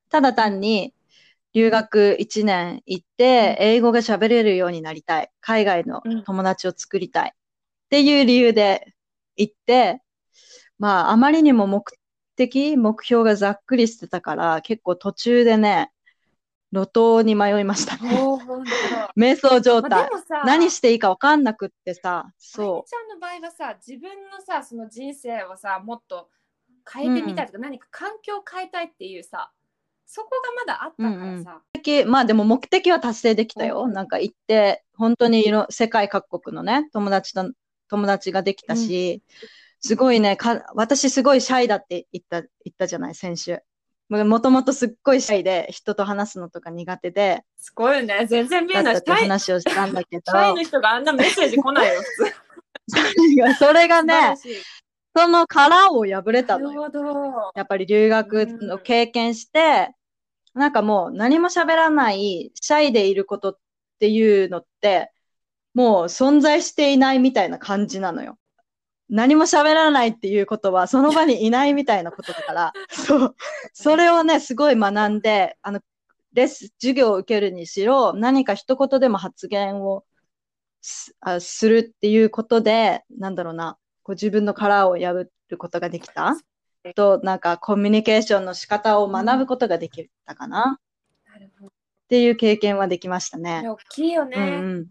[0.10, 0.94] ただ単に
[1.54, 5.32] 留学1年行って、英語が喋れるようになりたい。
[5.39, 7.34] 海外の友達を作りたい。
[7.34, 7.38] っ
[7.89, 8.94] ていう理由で
[9.36, 10.02] 行って、
[10.80, 11.84] まあ、あまりにも目
[12.36, 15.92] 的、目標がざっくりしてたから、結構途中でね、
[16.72, 18.10] 路頭に迷いましたね。
[19.16, 22.89] 瞑想状態、まあ、何していいか分かんなくってさ、そう。
[22.89, 26.30] ちゃんの場合はさ、自分のさ、その人生をさ、もっと
[26.92, 29.52] 変えてみたいとか、うん、何か環境を変えたいっていうさ、
[30.15, 31.62] そこがまだあったからさ。
[31.73, 33.86] うんうん、まあでも目的は達成できたよ。
[33.86, 37.52] うん、なんか行って、本当に世界各国のね、友達と、
[37.89, 39.47] 友達ができたし、うん、
[39.82, 43.58] すごいねか、私すごいシャイだって言った、言ったじゃない、先週。
[44.10, 47.43] もともとすっごいシャイで、人と話すのとか苦手で。
[47.58, 48.97] すごいね、全然見えない。
[48.97, 50.32] って話をしたんだけど。
[50.32, 52.02] シャイの人があんなメッセージ来ないよ。
[53.58, 54.35] それがね、
[55.15, 57.52] その殻を破れたのよ。
[57.56, 59.90] やっぱり留学の経験して、
[60.54, 63.60] なんかもう何も喋らないシャイでいることっ
[63.99, 65.12] ていうのって、
[65.73, 68.37] もう存在していないみたいな感じなのよ。
[69.10, 73.35] 何も喋らないっていうことは、その場にいないみたいなことだから、 そう。
[73.73, 75.81] それをね、すごい学んで、あの、
[76.33, 80.06] レス、授業を受けるにしろ、何か一言でも発言を
[80.81, 86.35] すあするっていうことで、なんだろうな、こう自分の殻を破ることができた。
[86.96, 90.79] と、なんかコミュニケーションの仕方を学ぶことができたかな。
[91.31, 91.67] なるほど。
[91.67, 91.71] っっ
[92.10, 93.63] ていう経験はできましたね。
[93.67, 94.38] 大きいよね。
[94.38, 94.88] うんうん。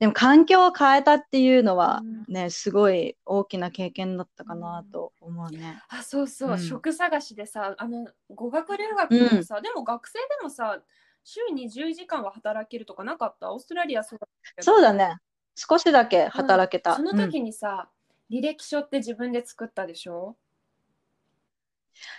[0.00, 5.80] でも環境を変えたっていうのはうんね、すごい大きな経験だったかなと思うね。
[5.88, 10.80] あそうそう、うん職探しでさあの語学留学でもさ、でも学生でもさ
[11.22, 13.52] 週に10時間は働けるとかなかった？
[13.52, 14.26] オーストラリアそうだ
[14.60, 15.18] そうだね。
[15.54, 16.96] 少しだけ働けた。
[16.96, 17.88] そのうん時にさ、
[18.30, 20.36] 履歴書って自分で作ったでしょ？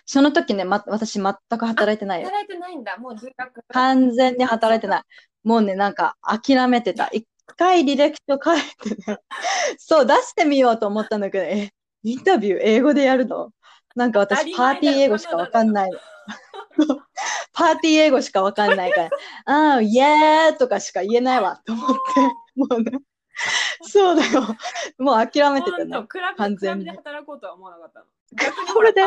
[0.06, 2.28] その時ね、ま、私全く働いてないよ。
[2.28, 2.98] 働いてないんだ。
[2.98, 3.64] もう留学。
[3.70, 5.04] 完全に働いてない。
[5.44, 7.08] もうね、なんか諦めてた。
[7.08, 9.20] 一回履歴書書いてね、
[9.78, 11.72] そう、出してみようと思ったんだけど、え、
[12.04, 13.52] インタビュー英語でやるの？
[13.96, 15.92] なんか私、パーティー英語しかわかんない。
[15.92, 15.98] の。
[17.54, 19.10] パーティー英語しかわかんないから、
[19.46, 21.62] ああ、イエーとかしか言えないわ。
[21.66, 22.22] と思って、
[22.56, 22.92] もうね、
[23.88, 24.42] そうだよ。
[24.98, 26.06] もう諦めてたね。
[26.08, 28.06] クラブ完全にクラブで働こうとは思わなかったの
[28.74, 29.02] これで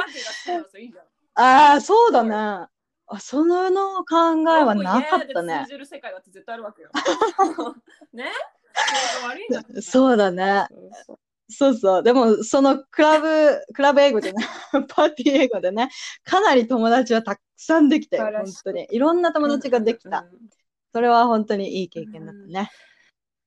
[1.35, 2.69] ああ、そうだね。
[3.11, 5.73] あ、そのの考えはなかったね通。
[5.73, 6.91] じる世界だって絶対あるわけよ
[8.13, 8.31] ね？
[9.81, 10.67] そうだね。
[11.51, 12.03] そうそう。
[12.03, 14.45] でも、そのクラブ、クラブ英語でね、
[14.89, 15.89] パーティー英語でね、
[16.23, 18.89] かなり友達はたくさんできて、本素晴らしい当に。
[18.91, 20.21] いろんな友達ができた。
[20.21, 20.49] うんうんうん
[20.93, 22.71] それは本当にいい経験だったね。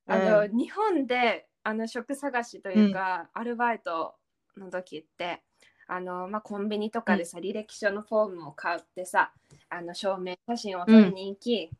[0.06, 4.14] あの、うん日本であの職探しというか、アルバイト
[4.56, 5.42] の時って
[5.86, 9.32] あの、まあ、コンビニとかでさ、履歴書のフォームを買ってさ
[9.68, 11.70] あの証明写真を撮りに行き、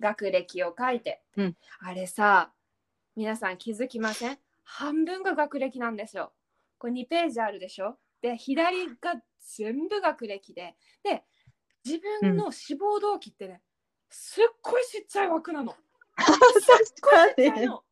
[0.00, 1.56] 学歴を書いて、うん。
[1.80, 2.52] あれさ
[3.16, 4.38] 皆さん気づきません？
[4.64, 6.32] 半分が学歴なんですよ。
[6.78, 7.96] これ2ページあるでしょ？
[8.20, 9.14] で左が
[9.56, 10.74] 全部学歴で。
[11.02, 11.22] で
[11.84, 13.60] 自分の志望動機ってね、
[14.08, 15.74] すっごいちっちゃい枠なの。
[16.18, 17.82] すっごいちっちゃいの。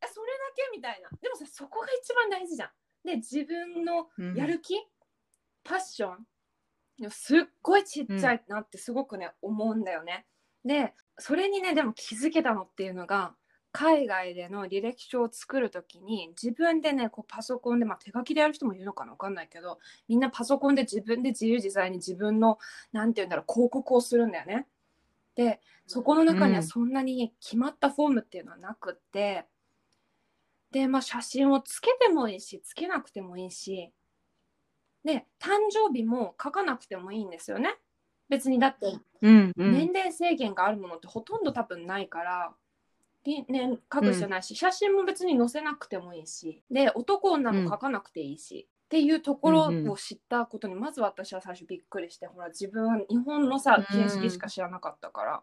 [0.00, 1.08] えそれだけみたいな。
[1.20, 2.70] でもさ、そこが一番大事じゃん。
[3.04, 4.74] で、自分のうんやる気、
[5.64, 6.26] パッション
[7.10, 10.26] すっごいちっちゃいなってすごくね、思うんだよね。
[10.64, 13.34] で、それにね、でも気づけたのっていうのが、
[13.72, 22.58] 海外での履歴書を作るときに自分でねこうパソコンで、まあ、手書きでやる人もいるのかな分かんないけどみんなパソコンで自分で自由自在に自分の
[22.92, 24.66] なんて言うんだろう広告をするんだよね。
[25.34, 26.66] でそこの中にはうん。
[26.66, 29.46] そんなに決まったフォームっていうのはなくって、
[30.70, 33.92] でまあ写真をつけてもいいしつけなくてもいいし。
[35.04, 37.74] で誕生日も書かなくてもいいんですよね。
[38.28, 39.72] 別にだってうんうん。
[39.72, 42.54] 年齢制限があるものってほとんど多分ないから、
[43.24, 46.62] りね、書く必要ないし、写真も別に載せなくてもいいし。
[46.70, 55.40] で男女も書かなくていいし、っていうところを知ったことにまず私は最初びっくりしてほら自分は日本のさうん形式しか知らなかったから、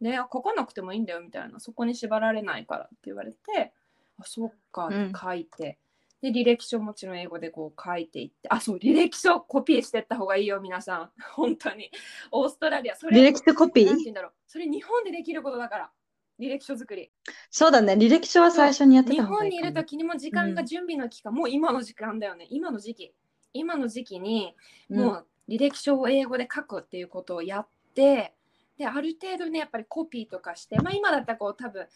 [0.00, 3.72] で書かなくてもいいんだよみたいなそこに縛られないからって言われて
[4.20, 5.78] あそっかって書いて。
[6.22, 11.10] で履歴書もちろん英語でこう書いていってあそう履歴書コピーしてった方がいいよ皆さん。
[11.34, 11.90] 本当に。
[12.30, 13.86] オーストラリアそれ履歴書コピー？
[13.86, 14.32] なんて言うんだろう。
[14.46, 15.90] それ日本でできることだから
[16.38, 17.10] 履歴書作り。
[17.50, 17.94] そうだね。
[17.94, 19.74] 履歴書は最初にやって日た方が本にいいいかも。
[19.74, 22.46] る時にも時間が準備の期間、もう今の時間だよね。
[22.50, 23.14] 今の時期。
[23.54, 24.54] 今の時期に
[24.90, 28.34] もう履歴書を英語で書くっていうことをやって
[28.76, 31.86] である程度ねやっぱりコピーとかしてまあ今だったらこう多分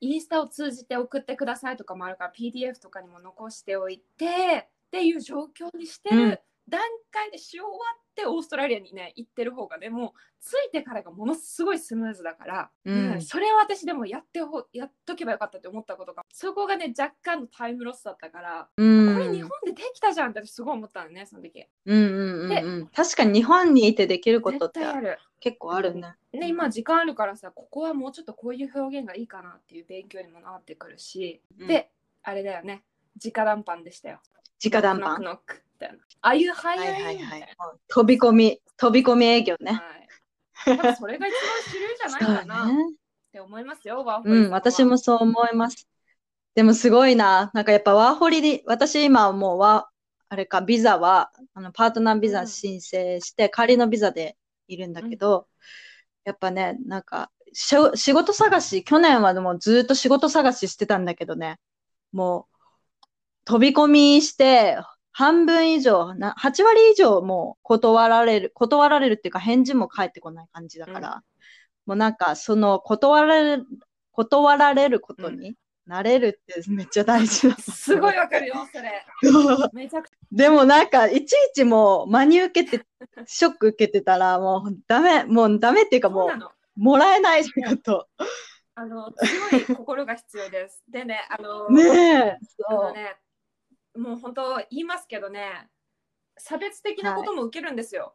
[0.00, 6.30] インスタを通じて送ってくださいとかもあるから PDF とかにも残しておいてっていう状況にしてうん。
[6.30, 7.66] る段階でし終わ
[7.98, 10.10] ってオーストラリアにね行ってる方がねもう
[10.40, 13.12] 着いてからがものすごいスムーズだから、うん。
[13.14, 21.66] うんそれは私でもやってほやっとけばよかったって思ったことがそこがね若干のタイムロスだったから、うん、これ日本でできたじゃんって私すごい思ったのねその時。
[21.84, 22.86] うんうんうんうん。
[22.88, 25.18] 確かに日本にいてできることってある。
[25.40, 26.14] 結構あるね。
[26.32, 31.66] で今時間あるからさここはもうちょっとこういう表現がいいかなっていう勉強にもなってくるし、うん。
[31.66, 31.90] で
[32.22, 32.84] あれだよね。
[33.22, 34.20] 直談判でしたよ。
[34.64, 35.00] 直談判？
[35.00, 35.22] ノック。
[35.24, 35.62] ノック。
[35.71, 37.56] みたいなあいう早いはいはい。
[37.88, 39.72] 飛び込み、飛び込み営業ね。
[39.72, 40.02] はい
[40.64, 41.40] 多分それが一番
[41.72, 42.94] 主流じゃないかな ね。
[43.32, 45.88] て思いますよ、ワーホリさうん私もそう思います。
[46.54, 47.50] でもすごいな。
[47.54, 49.88] なんかやっぱワーホリで、私今はもうワ
[50.32, 55.46] あれか、ビザは、あの、パートナービザ申請して、仮のビザでいるんだけど、
[56.24, 61.58] やっぱね、なんか、しょ仕事探し、去年はでもずっと仕事探ししてたんだけどね、
[62.12, 62.56] もう、
[63.44, 64.78] 飛び込みして、
[65.12, 71.22] 半分以上、な、8割以上もう断られる、断られるっていうか返事も返ってこない感じだから、
[71.86, 73.66] もうなんか、その、断られる、
[74.12, 75.56] 断られることに
[75.86, 77.60] なれるってめっちゃ大事なの。
[77.60, 79.04] すごいわかるよ、それ。
[79.72, 82.86] めちゃくちでもなんか、いちいちもう真に受けて、
[83.26, 88.08] ショック受けてたら、もうダメ、もうダメっていうゃかもそうもらえない仕事。
[88.74, 90.82] あの強い心が必要です。
[90.88, 92.38] でね、あの、ねえ、あ
[92.70, 92.84] そう。
[92.84, 93.16] のね、
[93.96, 95.68] もう本当言いますけどね、
[96.36, 98.14] 差別的なことも受けるんですよ。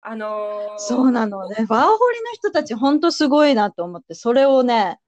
[0.00, 1.66] あのーそうなのね。
[1.68, 5.00] ワーホリの人たちほんとすごいなと思って、それをね、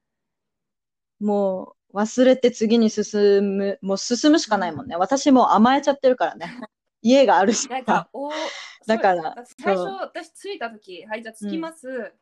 [1.19, 4.95] もう忘れて次に進む、もう進むしかないもんね。
[4.95, 6.45] 私もう甘えちゃってるからね。
[7.01, 8.31] 家があるしなんか、 お
[8.85, 12.13] だから最初私着いた時はいじゃあ着きます、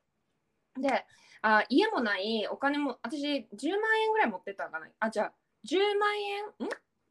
[0.79, 1.05] で
[1.41, 5.33] あ家もないお金も私10万円ぐらい持ってたかなあじゃあ
[5.69, 6.49] 10万円ん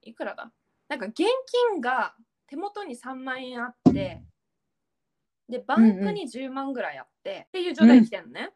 [0.08, 0.50] いくらだ？
[0.88, 1.18] なんか現
[1.70, 2.14] 金が
[2.46, 4.22] 手元に3万円あって
[5.48, 8.50] でバンクに10万ぐらいあって、っていう状態に来てんのね、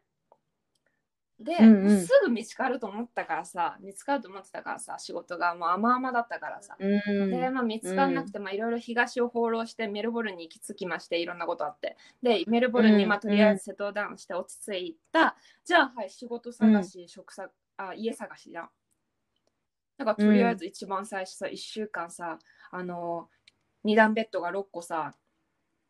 [1.39, 2.05] で、うんうん。
[2.05, 5.55] すぐ見つかると思ったからさ見つかると思ってたからさ仕事が。
[5.55, 7.31] もう甘々だったからさ、うん。
[7.31, 11.97] で、まあ、見つからなくて、まあ、いろいろ東を放浪してメルボルンに行き着きましていろんなことあって。
[12.21, 15.35] でメルボルンに、うんまあ、とりあえずセトルダウンして落ち着いた、
[15.65, 18.69] じゃあはい仕事探し、職さあ家探しじゃん
[19.97, 22.39] だからとりあえず一番最初さ、1週間さ
[22.71, 23.29] あの
[23.85, 25.13] 2段ベッドが6個さ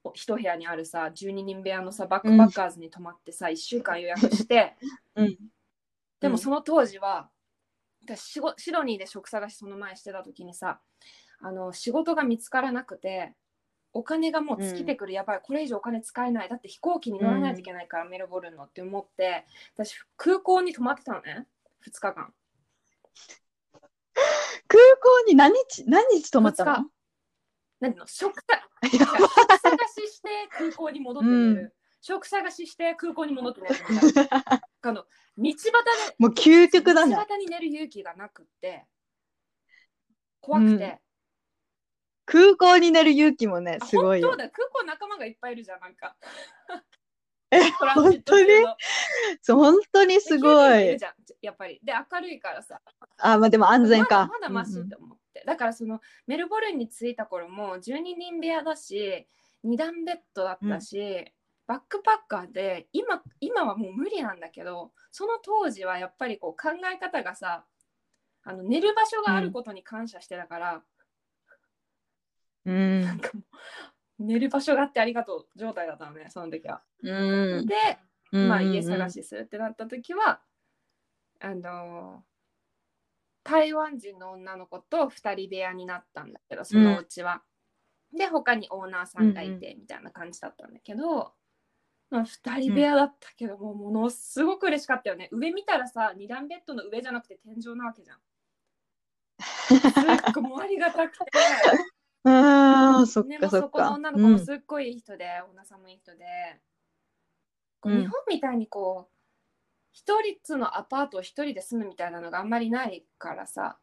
[0.03, 4.75] お一部屋にあるさ12人部屋のさバックパッカーズに泊まってさ、1週間予約して。
[5.15, 5.37] うん。
[6.19, 7.29] でもその当時は、
[8.05, 10.81] 私シドニーで職探しその前してた時にさ
[11.39, 13.33] あの仕事が見つからなくて
[13.93, 19.45] お金がもう尽きてくる、やばいこれ以上お金使えないだって飛行機に乗らないといけないから、メルボルンのって思って
[19.75, 21.47] 私空港に泊まってたのね
[21.85, 22.33] 2日間
[24.73, 26.89] 空港に何日、何日泊まったの？
[27.79, 28.07] 何の？
[28.07, 31.71] 職さ 職探しして空港に戻って寝る、うん。
[32.01, 33.75] 職探しして空港に戻って寝る。
[34.81, 35.05] あの
[35.37, 35.71] 道端で
[36.17, 37.15] もう究極だね。
[37.15, 38.87] 道端に寝る勇気がなくって
[40.41, 40.99] 怖くて、うん。
[42.25, 44.29] 空港に寝る勇気もね、あすごいよ。
[44.29, 44.43] 本当。
[44.45, 44.49] だ。
[44.49, 46.17] 空港仲間がいっぱいいるじゃんなんか
[47.53, 48.77] え、トランジット中の。
[49.41, 50.97] そう本当にすごい。
[51.41, 51.79] やっぱり。
[51.83, 52.81] で明るいからさ。
[53.19, 54.27] あ、まあでも安全か。
[54.27, 59.27] まだまだマシって思って、だからそのメルボルンに着いた頃も12人部屋だし
[59.65, 61.25] 2段ベッドだったし、
[61.67, 67.65] バックパッカーで今今はもう無理なんだけどその当時はやっぱりこう考え方がさ
[68.43, 70.83] あの寝る場所があることに感謝してたから、
[72.65, 73.01] うん。
[73.01, 73.43] なんかもう
[74.23, 76.81] 寝る場所があってありがとう状態だったのねその時は。
[77.01, 77.65] うん。
[77.65, 77.75] で、
[78.31, 79.09] うんまあ、家探。
[79.09, 80.41] しするってなった時は、
[81.39, 82.23] あの
[83.43, 87.43] 台湾人の女の子と2人部屋になったんだけどそのうちは。
[88.15, 91.33] で他にオーナーさんがいてみたいな感じだったんだけど、
[92.11, 98.17] まあ、2人部屋だったけど、もうものすごく嬉しかったよね上見たらさ2段ベッドの上じゃなくて天井なわけじゃん。
[99.43, 99.79] すっ
[100.33, 101.25] ごいありがたくて。
[102.25, 103.65] ああ、そっね、かそっか。
[103.65, 106.25] もうそこの女の子もすっごいいい人で、オーナーさんもいい人で、
[107.81, 108.01] こううん。
[108.01, 109.13] 日本みたいにこう
[109.91, 113.77] 一人つのアパートを一人で住むみたいなのがあんまりないからさ、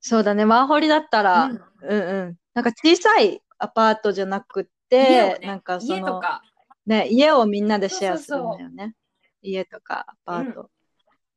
[0.00, 1.60] そうだね、ワーホリだったら、うん。
[1.82, 2.36] うんうん。
[2.54, 6.42] なんか小さいアパートじゃなく家てを、ねなんかその、家とか。
[6.86, 8.40] ね、家をみんなでシェアするそう。
[8.40, 8.94] そうそうんだよね。
[9.42, 10.70] 家とかアパート。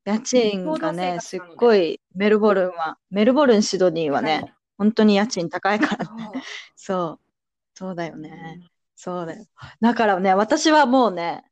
[0.05, 6.32] 家賃がね、すっごい、メルボルンは、メルボルン、シドニーはね、はい本当に家賃高いからね。
[6.76, 7.20] そう
[7.76, 7.96] そう。
[7.96, 8.60] だよね。
[8.96, 9.46] そうだよ。
[9.82, 11.44] だからね、私はもうね、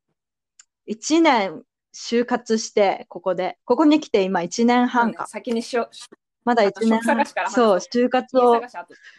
[0.86, 1.64] 一年
[1.94, 3.58] 就活して、ここで。
[3.66, 5.28] ここに来て今一年半か。
[5.28, 8.62] 先にしようまだ一年職探しから話そう、そ就活を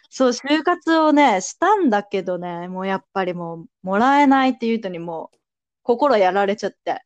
[0.09, 5.37] そう、就活をね、したんだけどね、もうやっぱりもう、もらえないっていうとにもう、
[5.83, 7.03] 心やられちゃって。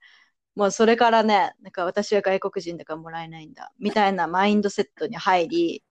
[0.56, 5.84] もうそれからね、なんか私は外国人だからもらえないんだ、みたいなマインドセットに入り、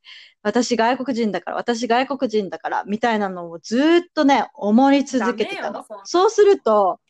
[0.43, 5.85] 私外国人だから、私外国人だから、みたいなのをずーっとね、思い続けてたの。
[6.05, 7.01] そうすると、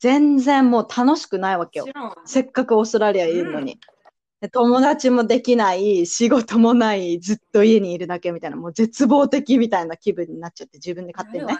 [0.00, 1.86] 全然もう楽しくないわけよ。
[2.24, 3.78] せっかくオーストラリアいるのに。
[4.40, 11.56] で友達もできない、仕事もない、ずっと家にいるだけみたいな、もう絶望的みたいな気分になっちゃって、自分で勝手にね。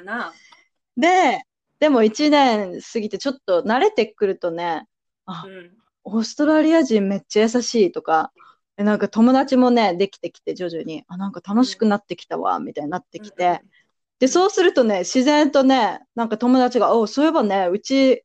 [0.96, 1.42] で、
[1.80, 4.86] でも1年過ぎてちょっと慣れてくるとね、
[5.26, 5.70] あ、うん。
[6.04, 8.32] オーストラリア人めっちゃ優しいとか、
[8.76, 13.62] でなんか友達もね、できてきて徐々に、あ、なんか楽しくなってきたわ、みたいになってきて、
[14.18, 18.24] で、そうするとね、自然とね、なんか友達が、おそういえばね、うち、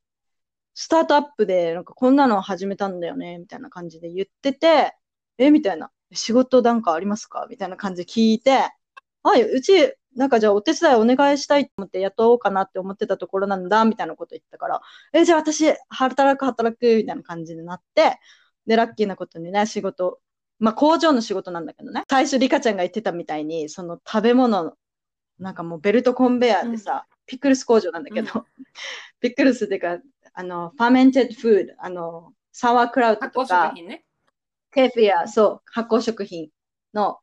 [0.74, 4.95] スタートアップで、なんかこんなの始めたんだよね、みたいな感じで言ってて、
[5.38, 7.47] え、みたいな、仕事なんかありますか？
[7.50, 8.70] みたいな感じで聞いて、
[9.22, 14.82] はい、うち、なんかじゃあお手伝いお願いしたいと思って雇おうかなって思ってたところなんだ、みたいなこと言ったから、
[15.14, 18.20] え、じゃあ私、働く、働く、みたいな感じになって、
[18.66, 20.20] で、ラッキーなことにね、仕事、
[20.60, 24.74] まあ工場の仕事なんだけどね、最初リカちゃんが言ってたみたいに、その食べ物、
[25.39, 28.45] なんかもうベルトコンベヤーでさ、ピクルス工場なんだけど、
[29.22, 29.99] ピクルスっていうか、
[30.34, 34.05] あの、 fermented food、あの、サワークラウト発酵とか食、品ね。
[34.72, 36.49] ケフィア、そう、発酵食品
[36.93, 37.20] の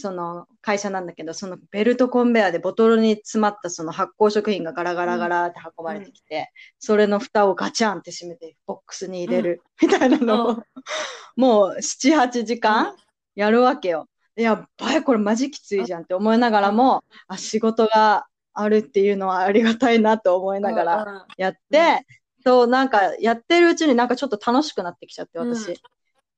[0.00, 6.44] その会社なんだけど、そのベルトコンベヤでボトルに詰まったその発酵食品がガラガラガラって運ばれてきて、うん、
[6.78, 10.64] それの蓋をガチャンって閉めてボックスに入れるみたいなのを、うん、
[11.36, 12.96] もう7、8時間
[13.34, 14.08] やるわけよ。
[14.36, 22.06] やばい、これマジきついじゃんって思いながらも、あ、仕事があるっていうのはありがたいなと思いながらやって、
[22.44, 25.78] そう、なんかやってるうちになんかちょっと楽しくなってきちゃって、私。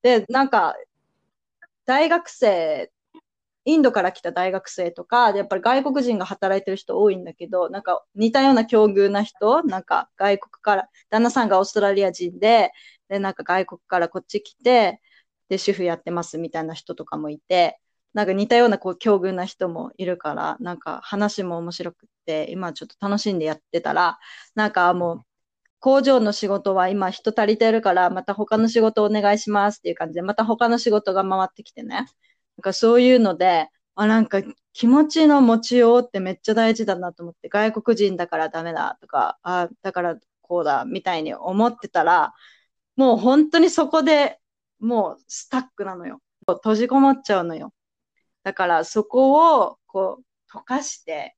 [0.03, 0.75] で、なんか、
[1.85, 2.91] 大学生
[3.65, 12.73] インドから来た大学生とか、やっぱり外国人が働いてる人多いんだけど、なんか似たような境遇な人、なんか外国から、旦那さんがオーストラリア人で、
[13.09, 15.01] で、なんか外国からこっち来て、
[15.49, 17.79] で、主婦やってますみたいな人とかもいて、
[18.15, 24.19] なんか似たようなこう境遇な人もいるから、なんか話も面白くって、今ちょっと楽しんでやってたら、
[24.55, 25.23] なんかもう、
[25.81, 32.07] 工場の仕事は今人足りてるから、また他の仕事お願いしますっていう感じで、また他の仕事が回ってきてね。
[32.59, 34.43] なんかそういうので、あ、なんか
[34.73, 42.33] 気持ちの持ちようってめっちゃ大事だなと思って、外国人だからダメだとか、あ、だからこうだみたいに思ってたら、
[42.97, 44.39] もう本当にそこで
[44.81, 46.21] もうスタックなのよ。
[46.47, 47.73] 閉じこもっちゃうのよ。
[48.43, 51.37] だからそこをこう溶かして、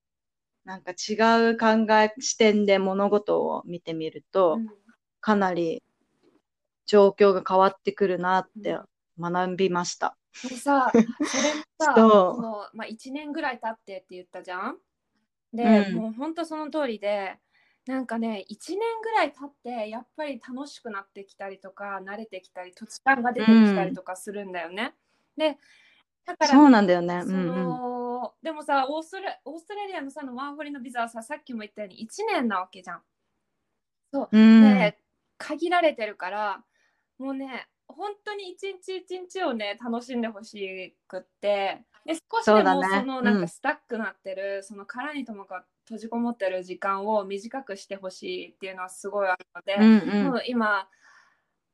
[0.65, 1.15] なんか違
[1.51, 4.69] う考え、視点で物事を見てみると、うん、
[5.21, 5.83] かなり
[6.87, 8.79] 状況が変わってくるなって
[9.19, 10.17] 学びました。
[10.43, 11.11] でさ、それも
[11.79, 14.79] さ、 この、まあ、1年ぐらい経ってって言ったじゃん？
[15.53, 17.39] で、うん、もう本当その通りで、
[17.87, 24.95] なんかね、1年ぐらい経って、やっぱり楽しくなってきたりとか、慣れてきたり、土地感が出てきたりとかするんだよね。
[25.37, 25.59] うん、で、
[26.25, 27.23] だから、そうなんだよね。
[27.23, 33.03] その、うんうん、でもさオーストラ、オーストラリアのさのワーホリのビザはさ、さっきも言ったように1年なわけじゃん。
[34.13, 34.29] そう。
[34.33, 34.99] うん、で、
[35.37, 36.65] 限られてるから、
[37.19, 41.83] もうね、本当に一日一日をね楽しんでほしくって。
[42.05, 50.87] で少しでもそのなんかスタックなってるそ、の殻にともか閉じこもってる時間を短くしてほしいっていうのはすごいあるので、うんうん、今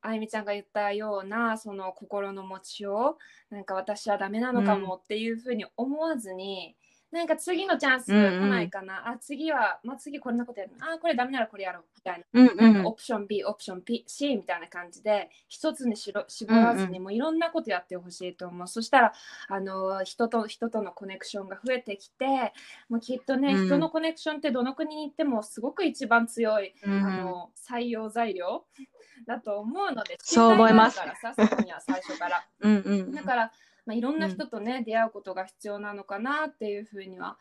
[0.02, 3.18] あゆみちゃんが言ったようなその心の持ちを
[3.50, 6.76] なんか私はダメなのかもっていうふうに思わずに、
[7.12, 10.72] なんか次のチャンス来ないかな、うんうん、あ次は、まあ、次こんなことやる。
[10.80, 11.84] あこれダメならこれやろう。
[11.96, 12.40] みたいな。
[12.40, 18.68] うんうん、なオプション B オプション P C みたいな感じで一つにしろ絞らずに、うんうん、もういろんなことやってほしいと思う。
[18.68, 19.12] そしたら
[19.48, 22.52] あの人と人とのコネクションが増えてきて
[22.88, 26.92] もうきっとね、うん、人のコネクションってどの国に行ってもすごく一番強い、うん。
[26.92, 28.64] うん、あの採用材料
[29.26, 30.98] だと思うのでそう思います。
[30.98, 32.46] からさそこには最初から。
[32.60, 33.52] うんうん、だから
[33.86, 37.36] まあ、いろんな人とね、うん、出会うことが必要なのかなっていうふうには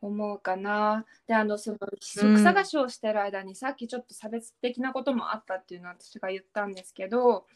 [0.00, 1.04] 思うかな。
[1.26, 7.46] であのその職探しをしてる間に、うん、さっきちょっと差別的なこともあったっていうのは私が言ったんですけど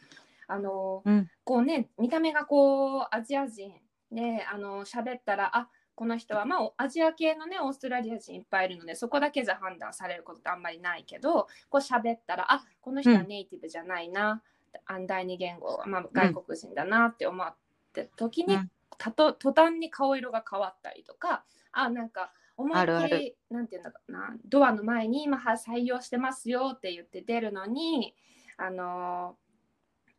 [0.46, 3.72] あの、うん、こうね見た目がこうアジア人
[4.10, 14.42] であの喋ったらあこの人はまあアジア系のねオーストラリア人いっぱいいるのでそこだけじゃ判断されることってあんまりないけどこう喋ったらあこの人はネイティブじゃないな、
[14.88, 17.54] うん、第二言語、まあ、外国人だなって思っ
[18.02, 28.14] って時に、うん、たと途端に顔色が変わったりとかあなんか思いっきりなんていうんだかなドアの前に今採用してますよって言って出るのに
[28.56, 29.36] あの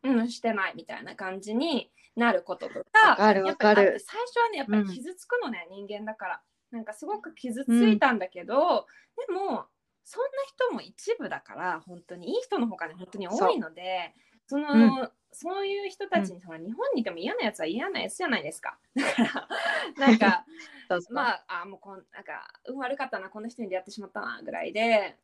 [0.03, 3.99] うんしてないみたいな感じになることとかかるかる。
[3.99, 6.41] 最初はねやっぱり傷つくのね、うん、人間だから。
[6.71, 9.65] なんかすごく傷ついたんだけど、うん、でも
[10.03, 14.13] そんな人も一部だから本当にいい人のほかに本当に多いので
[14.47, 18.77] その、うん、そういう人たちに、その日本にいても嫌なやつは嫌なやつじゃないですか。
[18.95, 19.47] だから
[19.97, 20.45] なんか
[21.11, 25.17] まああもうこんなんか運悪かったなこの人に出会ってしまったなぐらいで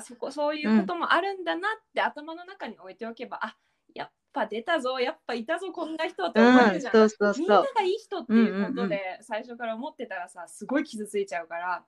[0.00, 3.56] そこそういうこともあるんだなって頭の中に置いておけば、うん、あ
[3.94, 7.40] やっぱ出たぞやっぱいたぞこんな人って思えるじゃん、うん、そうそうそう。
[7.40, 11.84] みんながいい人っていうことで最初から思ってたらさすごい傷ついちゃうから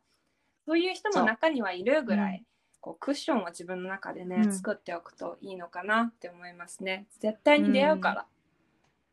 [0.67, 2.45] そういう人も中にはいるぐらい。
[2.85, 7.07] こうクッションを自分の中でね、うん、作っておくといいのかなって思いますね。
[7.19, 8.27] 絶対に出会うから。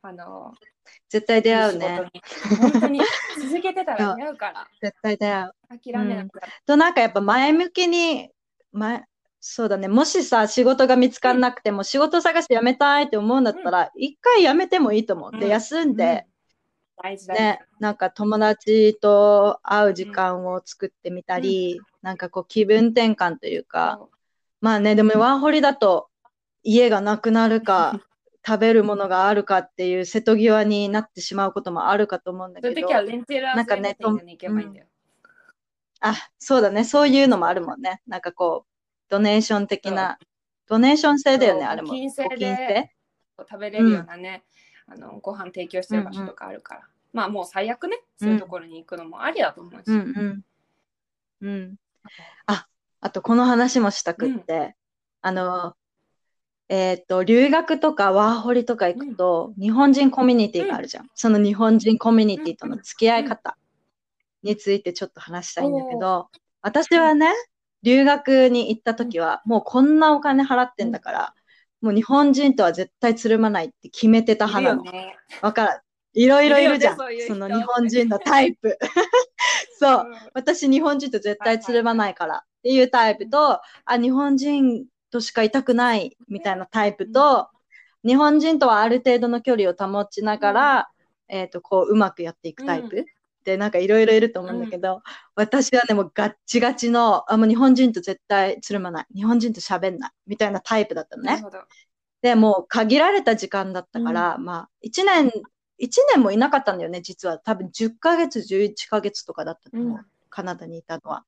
[0.04, 0.54] うん、あの
[1.08, 2.02] 絶対出会うね。
[2.60, 3.00] 本当に
[3.42, 4.68] 続けてたら出会うから。
[4.84, 5.54] 絶対出会う。
[5.70, 8.30] 諦めなくて、うん、となんかやっぱ前向きに
[8.74, 9.06] 前
[9.40, 9.88] そうだね。
[9.88, 15.40] もしさ、仕事が見つからなくても、仕事探しやめたいって思うんだったら、一、回やめてもいいと思う。
[15.40, 16.28] で、休んで、
[16.98, 17.60] 大事だね。
[17.80, 24.08] なんか友達と会う時間を作ってみたり、うん、なんかこう気分転換というか、うん、
[24.62, 26.10] まあね、でもワーホリだと
[26.64, 28.00] 家がなくなるか、
[28.46, 32.88] 食べるものがあるかっていう瀬戸際になってしまうこともあるかと思うんだけど。
[33.56, 34.12] なんかね、う
[36.10, 36.84] ん、あ、そうだね。
[36.84, 38.02] そういうのもあるもんね。
[38.08, 38.72] なんかこう、
[39.10, 40.18] ドネーション的な、
[40.68, 41.90] ドネーション制だよね、あれも。
[41.90, 42.92] 金制で
[43.38, 44.44] 食べれるようなね、
[44.94, 46.82] あのご飯提供してる場所とかあるから。
[47.14, 50.44] まあもう最悪ねそういうところに行くのもありだと思うし、うん
[51.42, 51.48] うん。
[51.48, 51.76] うん。
[52.46, 52.68] あ、
[53.02, 54.76] あとこの話もしたくって、
[55.22, 55.76] あの、
[56.70, 61.10] えっと、留学とかワーホリとか行くと、日本人コミュニティがあるじゃん。
[61.16, 63.58] その日本人コミュニティとの付き合い方
[64.42, 66.30] についてちょっと話したいんだけど、
[66.62, 67.28] 私はね、
[67.84, 71.36] 留学に行った時は、もうこんなお金払ってんだから、
[71.82, 74.86] もう日本人とは絶対つるまないって決めてた派なの。
[74.86, 75.18] よね。
[75.42, 75.82] わからん。
[76.14, 76.98] いろいろいるじゃん。
[76.98, 78.78] そういう人その日本人のタイプ。
[79.80, 80.08] そう。
[80.08, 87.50] うん私日本人と絶対つるまないからっていうタイプと、あ、日本人としかいたくないみたいなタイプと、
[88.06, 90.90] 日本人とはある程度の距離を保ちながら、
[91.28, 93.06] えっ、と、こう、うまくやっていくタイプ、
[93.42, 95.02] うんで、なんかいろいろいると思うんだけど、
[95.36, 99.06] 私はね、もうガッチガチの、あ、もう日本人と絶対つるまない。
[99.16, 100.12] 日本人と喋んない。
[100.28, 101.44] みたいなタイプだったのね。
[102.22, 105.32] で、もう限られた時間だったから、まあ、1年、
[105.78, 107.40] 一年もいなかったんだよね、実は。
[107.40, 109.98] 多分10ヶ月、11ヶ月とかだったと思う。
[109.98, 111.26] うんカナダにいたのは。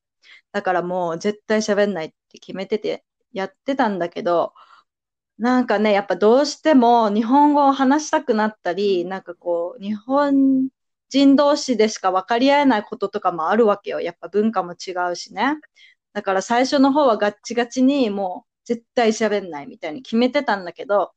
[0.51, 3.03] だからもう絶対喋んないって決めてて
[3.33, 4.53] やってたんだけど、
[5.37, 10.69] なんかね、やっぱどうしても日本語を話したくなったり、なんかこう、日本
[11.13, 14.01] 人同士でしか分かり合えないこととかもあるわけよ。
[14.01, 15.59] やっぱ文化も違うしね。
[16.13, 21.11] だから最初の方はガッチガチにもう絶対喋んないみたいに決めてたんだけど、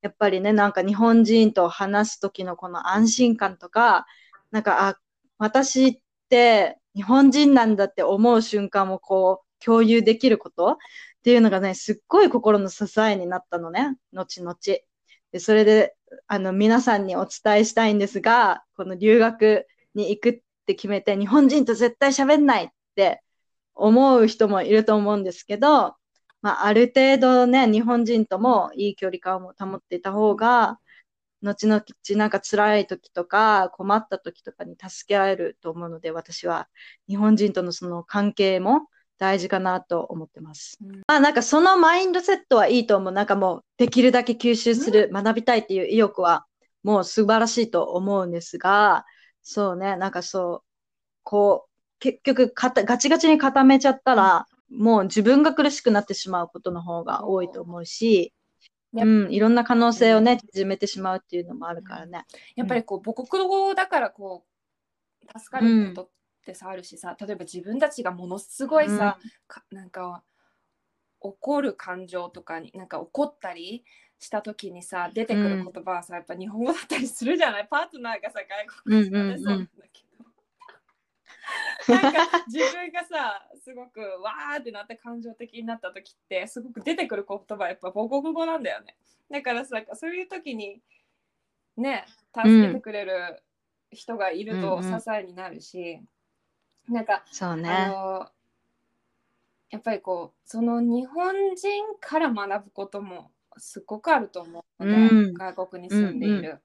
[0.00, 4.06] やっぱりね、なんか日本人と話す時のこの安心感とか、
[4.50, 4.98] なんか、あ、
[5.38, 5.98] 私っ
[6.30, 10.76] て日本人なんだって思う瞬間をこう共有できることっ
[11.22, 14.56] ていうのがね、すっごい心の支えになったのね、後々。
[15.32, 15.94] で、それで、
[16.26, 23.22] あの、皆さんにお伝えしたいんですが、この留学に行くって決めて、日本人と絶対喋んないって
[23.74, 25.96] 思う人もいると思うんですけど、
[26.42, 30.80] まあ、ある程度ね、日本人ともいい距離感を保っていた方が、
[31.42, 31.84] 後々
[32.16, 36.68] なんか辛い時とか困った時とかに助け合えると思うので、私は
[37.08, 38.88] 日本人とのその関係も
[39.22, 40.76] 大事かなと思ってます。
[40.84, 41.02] うん。
[41.06, 43.12] まあなんかそのマインドセットはいいと思う。
[43.12, 46.44] なんかもうできるだけ吸収する、学びたいっていう意欲は
[46.82, 49.06] もう素晴らしいと思うんですが、
[49.40, 50.62] そうね、なんかそう、
[51.22, 51.70] こう、
[52.00, 58.32] 結局ガチガチに固めちゃったら、もう自分が苦しくなってしまうことの方が多いと思うし、
[58.92, 62.24] やうん、いろんな可能性をね、縮めてしまうっていうのもあるからね。
[62.56, 66.10] やっぱりこう母国語だからこう助かることっ
[66.42, 70.22] てさ、あるしさ例えば自分たちがものすごいさ、かなんか
[71.20, 73.84] 怒る感情とかになんか怒ったり
[74.18, 77.68] した時にさ出てくる言葉はさ、やっぱ日本語だったりするじゃない？
[77.68, 79.38] パートナーがさ外国人でうんうんうん。
[79.38, 80.12] そうなんだけど。
[81.88, 88.96] なんか自分がさすごくわーってなって感情的になった時ってすごく出てくる言葉はやっぱ母国語なんだよね。
[89.30, 90.80] だからさそういう時に
[91.76, 93.42] ね助けてくれる
[93.90, 95.00] 人がいるとうんうん。
[95.00, 96.00] 支えになるし、
[96.92, 97.88] なんかあそうね。
[97.88, 98.28] の
[99.70, 106.50] やっぱりこうその日本人から学ぶこともすごくあると思うので、うん外国に住んでいる。
[106.50, 106.60] うん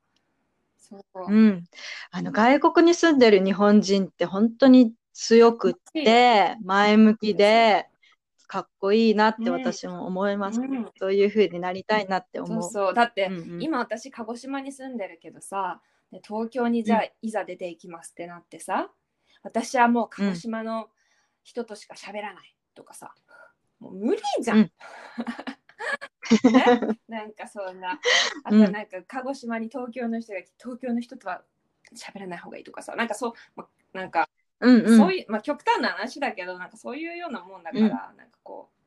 [0.80, 1.64] そううん。
[2.12, 7.88] あの、外国に住んでる日本人って本当に強くって、前向きで、
[8.48, 10.62] かっこいいなって私も思います。
[10.62, 12.64] うんそういう風になりたいなって思う。
[12.64, 18.90] そうそうだって、うんうん今私鹿児島に住んでるけどさで東京にじゃあいざ出ていきますってなってさ
[19.48, 20.90] 私はもう鹿児島の
[21.44, 23.14] 人としか喋らないとかさ、
[23.80, 24.58] もう無理じゃん。
[24.58, 24.72] うん。
[26.52, 28.00] ね、なんかそんな。
[28.44, 28.72] あとうん。
[28.72, 31.44] なんか鹿児島に東京の人が東京の人とは
[31.96, 32.96] 喋らない方がいいとかさ。
[32.96, 34.30] なんかそう、ま、なんか
[34.60, 34.98] うんうん。
[34.98, 38.18] そういう、まあ、極端な話だけどなんかそういうようなもんだから、うん。
[38.18, 38.78] なんかこう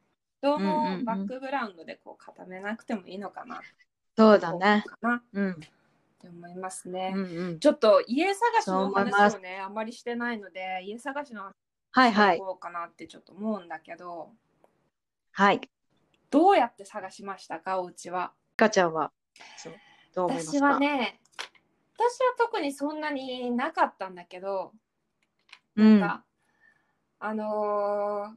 [0.46, 3.62] 人うんうんうんのバックグラウンドでこう固めなくてもいいのかな。
[4.16, 4.84] そうだね。
[4.86, 5.22] かな
[6.26, 6.32] っうん。
[6.32, 7.12] て思いますね。
[7.14, 7.60] うんうん。
[7.60, 11.52] ちょっと家探しの話をねあんまりしてないので家探しの
[11.92, 14.30] 話はいこうかなってちょっと思うんだけど、
[15.32, 15.60] はい。
[16.30, 18.32] どうやって探しましたかお家は？
[18.56, 19.10] かちゃんは、
[20.14, 21.20] どう思います私かはね
[21.96, 24.72] 私は特にそんなになかったんだけど
[25.76, 26.00] うん。
[26.00, 26.24] なんか、
[27.18, 28.36] あのー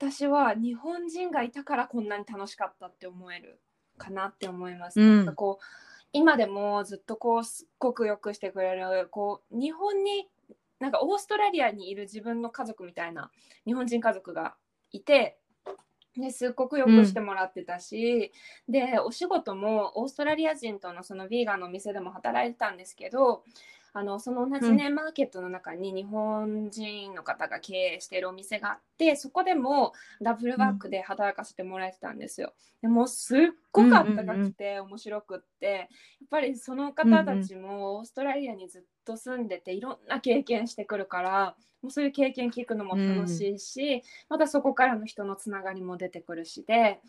[0.00, 3.60] 私は日本人がいたからこんなに楽しかったって思える
[3.96, 5.00] かなって思います。
[5.00, 5.64] うんなんかこう
[6.18, 10.28] 今でもずっとこうすっごくよくしてくれるこう日本に
[10.80, 13.30] なんかオーストラリアにいる自分の家族みたいな
[13.64, 14.56] 日本人家族が
[14.90, 15.38] いて。
[16.16, 18.32] ですっごくよくしてもらってたし、
[18.68, 23.44] でお仕事もオーストラリア人とのそのヴィーガンのお店でも働いてたんですけど
[23.92, 32.52] あのその同じね、マーケットの中に日本人の方が経営しているお店があってそこでもダブルワークで働かせてもらえてたんですよ。
[32.82, 33.38] でもすっ
[33.72, 35.88] ごくあったかくて面白くってやっ
[36.30, 47.00] ぱりその方たちもオーストラリアにずっと住んでていろんな経験してくるからもうそういう経験聞くのも楽しいし、またそこからの人のつながりも出てくるしで。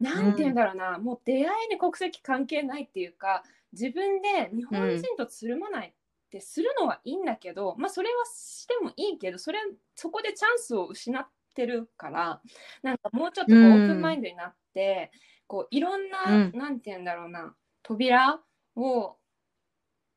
[0.00, 5.94] なんて言うんだろうな、もう出会いに国籍関係ないっていうか自分で日本人とつるまない
[6.38, 9.58] ってするのはいいんだけど、まあそれはしてもいいけどそれ
[9.94, 12.40] そこでチャンスを失ってるから
[12.82, 15.10] なんかもうちょっとこうオープンマインドになって、
[15.46, 18.40] こういろんな、うんなんて言うんだろうな扉
[18.76, 19.16] を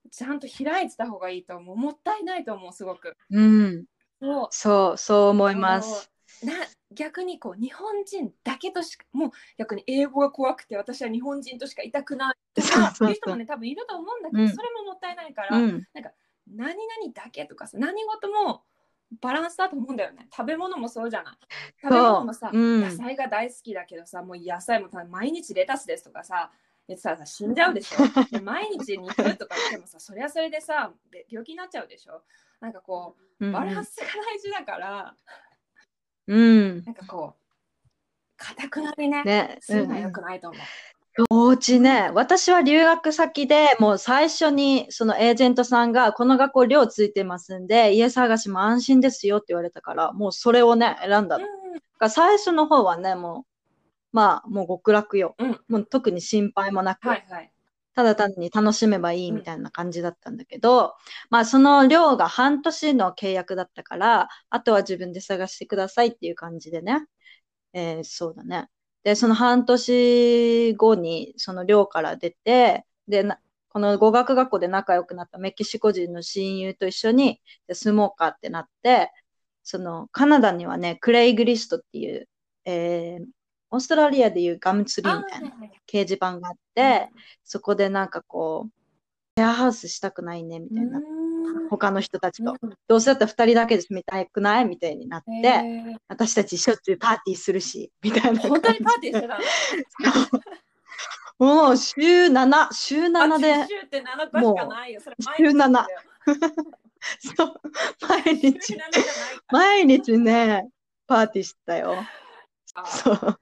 [0.10, 3.18] ちゃんと開いてた方がいいと思うもったいないと思うすごく。
[3.30, 3.86] うん。
[4.22, 6.10] そうそう、そう思います。
[6.44, 6.54] な
[6.94, 14.50] 逆にこう日本人だけとしかもう逆に英語が怖くて私は日本人としかいたくないとかそうそういう人もね多分いると思うんだけど、うん。
[14.50, 15.88] それももったいないから、うん。
[16.56, 16.78] 何々
[17.14, 18.64] だけとかさ何事も
[19.22, 20.28] バランスだと思うんだよね。
[20.36, 21.36] 食べ物もそうじゃない。
[21.82, 22.82] 食べ物もさ、うん。
[22.82, 26.52] 野菜が大好きだけどさもう野菜も毎日レタスですとかさ
[26.88, 28.26] 言ってたらさ死んじゃうでしょ。
[28.32, 29.38] で毎日肉とか言っ
[29.72, 32.22] てもさそれはそれでさべ病気になっちゃうでしょ。
[32.62, 35.45] なんかこうバランスが大事だから、うん。
[36.86, 37.90] なんかこう、
[38.38, 39.58] 硬くなりね、ね。
[39.62, 40.62] するのは良くないと思う。
[41.30, 51.40] おうちね、私は留学先でもう最初にそのエージェントさんがこの学校寮ついてますんで家探しも安心ですよって言われたからもうそれをね選んだの。
[51.40, 51.46] だか
[52.00, 53.52] ら最初の方はねもう
[54.12, 55.36] まあもう極楽よ。
[55.40, 57.52] うんもう特に心配もなく、はいはい。
[57.96, 60.96] ただ単に楽しめばいいみたいな感じだったんだけど、
[61.30, 67.06] まあその寮が半年の契約だったからあとは自分で探してくださいっていう感じでね。
[67.74, 68.70] えーそうだね。
[69.04, 73.40] で、その半年後にその寮から出て、で、な
[73.70, 79.12] この語学学校で仲良くなったメキシコ人の親友と一緒にで住もうかってなって、
[79.64, 82.30] そのカナダにはね、クレイグリストっていう、
[82.66, 83.26] えー
[83.76, 85.50] オーストラリアでいうガムツリーみたいな
[85.86, 87.10] 掲示板があって、
[87.44, 88.72] そこでなんかこう、
[89.38, 91.02] シェアハウスしたくないねみたいな、
[91.70, 92.56] 他の人たちと。
[92.88, 98.40] どうせだったら2人だけで住みたくないみたいになって、で、私たちしょっちゅうパーティーするし、みたいな。
[98.40, 99.38] 本当にパーティーしてた
[101.38, 101.56] の？
[101.68, 104.88] もう週7、週7あで、週って7個しかな？
[104.88, 105.02] いよ。
[105.02, 105.70] それ週7
[108.08, 108.78] 毎日。
[109.52, 110.70] 毎週7日、ね、
[111.08, 111.98] パーティーしてたよ。
[112.76, 113.40] あそう。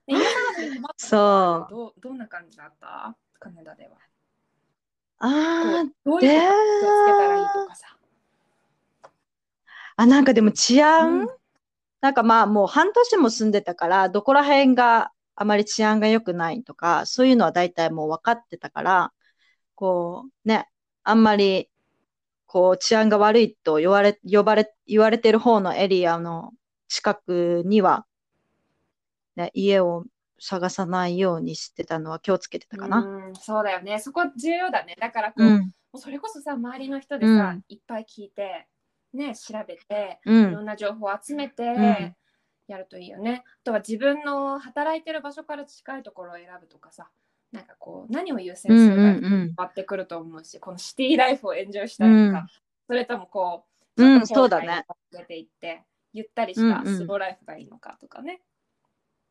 [0.96, 3.16] そうどうどんな感じだった？
[3.38, 3.96] カナダでは。
[5.18, 7.96] あー、こうどういうこと気をつけたらいいとかさ。
[9.96, 11.28] あ、なんかでも治安、うん
[12.00, 19.12] なんかまあもう半年も住んでたから、どこら辺があまり治安が良くないとか、そういうのは大体もう分かってたから、
[19.74, 20.68] こうね、
[21.02, 21.70] あんまり
[22.44, 26.52] こう治安が悪いと言われ、呼ばれ、言われてる方のエリアの
[26.88, 28.04] 近くには、
[29.36, 30.04] ね、家を
[30.38, 32.98] 探さないようにしてたのは気をつけてたかな。
[32.98, 33.98] うん、そうだよね。
[33.98, 34.96] そこ重要だね。
[35.00, 38.66] だからこう、うん、もうそれこそさ、周りの人でさ、うんいっぱい聞いて、
[39.12, 42.16] ね、調べて、うん、いろんな情報を集めて、ん
[42.66, 43.44] やるといいよね。
[43.46, 47.10] あとは自分の働いてる場所から近いところを選ぶとかさ、
[47.52, 49.30] なんかこう、何を優先うん、うするかにん、うん。
[49.46, 52.46] 変わってくると思うし、このシティライフをエンジョイしたいのか、うん
[52.86, 53.64] それともこ
[53.96, 58.42] う、うんちょっとそうだね出ていって、ゆったりしたうんうんスローライフがいいのかとかね。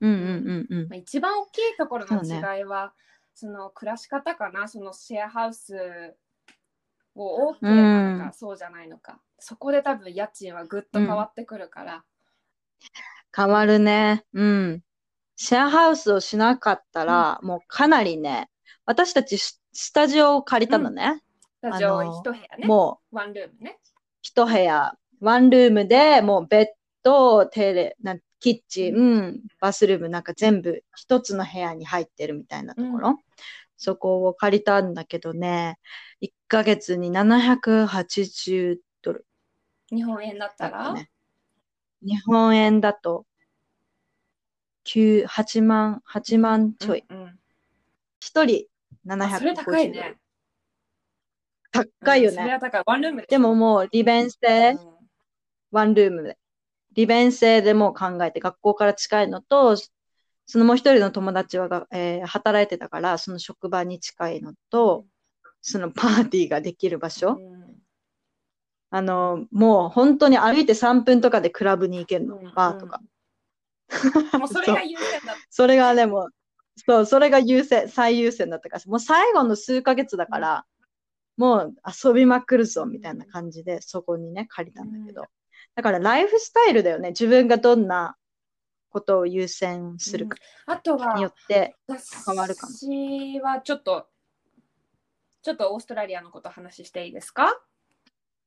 [0.03, 0.89] うん、うん、うん、うん。
[0.89, 2.93] まあ、一番大きいところの違いは
[3.33, 4.67] その暮らし方かな。
[4.67, 6.15] そのシェアハウス
[7.15, 9.21] を OK なのか、うんそうじゃないのか。
[9.39, 12.03] そこで多分家賃はぐっと変わってくるから、
[13.35, 14.25] 変わるね。
[14.33, 14.83] うん。
[15.35, 18.49] シェアハウスをしなかったら、もうかなりね、
[18.85, 21.23] 私たちススタジオを借りたのね。
[21.63, 22.67] スタジオ一部屋ね。
[22.67, 23.79] もうワンルームね。
[24.21, 26.65] 一部屋、ワンルームでもうベッ
[27.03, 33.17] ド、テレ、なんキッチン、バスルームなんか全部一つの部屋に入ってるみたいなところ。
[33.77, 35.79] そこを借りたんだけどね、
[36.21, 39.25] 1ヶ月に780ドル
[39.89, 40.93] 日本円だったら？
[42.01, 43.25] 日本円だと、
[44.87, 47.05] 9、8万、8万ちょい。
[47.09, 47.39] うんうん
[48.19, 48.65] 一人
[49.07, 50.17] あそれ高い750ドルね。
[51.71, 52.37] 高いよね。
[52.37, 52.83] うんそれは高い。
[52.85, 54.79] ワンルームでももう利便性、うん
[55.71, 56.37] ワンルームで。
[56.93, 59.75] 利便性でもう考えて、学校から近いのと、
[60.45, 65.05] そのもう一人の友達はが、えー働いてたから、その職場に近いのと、
[65.61, 67.37] そのパーティーができる場所。
[67.39, 67.63] うん。
[68.89, 73.01] あの、もう本当に歩いて3分とかでクラブに行けるの、うんバーとか。
[74.37, 75.33] もうそれが優先だ。
[75.33, 76.29] っ それがね、もう、
[76.75, 80.65] そう、それが優先、最優先だったから、もう最後の数ヶ月だから、
[81.37, 81.75] もう
[82.05, 85.25] 遊びまくるぞみたいな感じでそこにね借りたんだけど、
[85.75, 87.09] だからライフスタイルだよね。
[87.09, 88.15] 自分がどんな
[88.89, 90.37] ことを優先するか
[90.67, 91.75] あとはによって
[92.25, 92.73] 変わるかも。
[92.73, 94.07] 私はちょっと
[95.41, 97.59] ちょっとオーストラリアのこと話していいですか、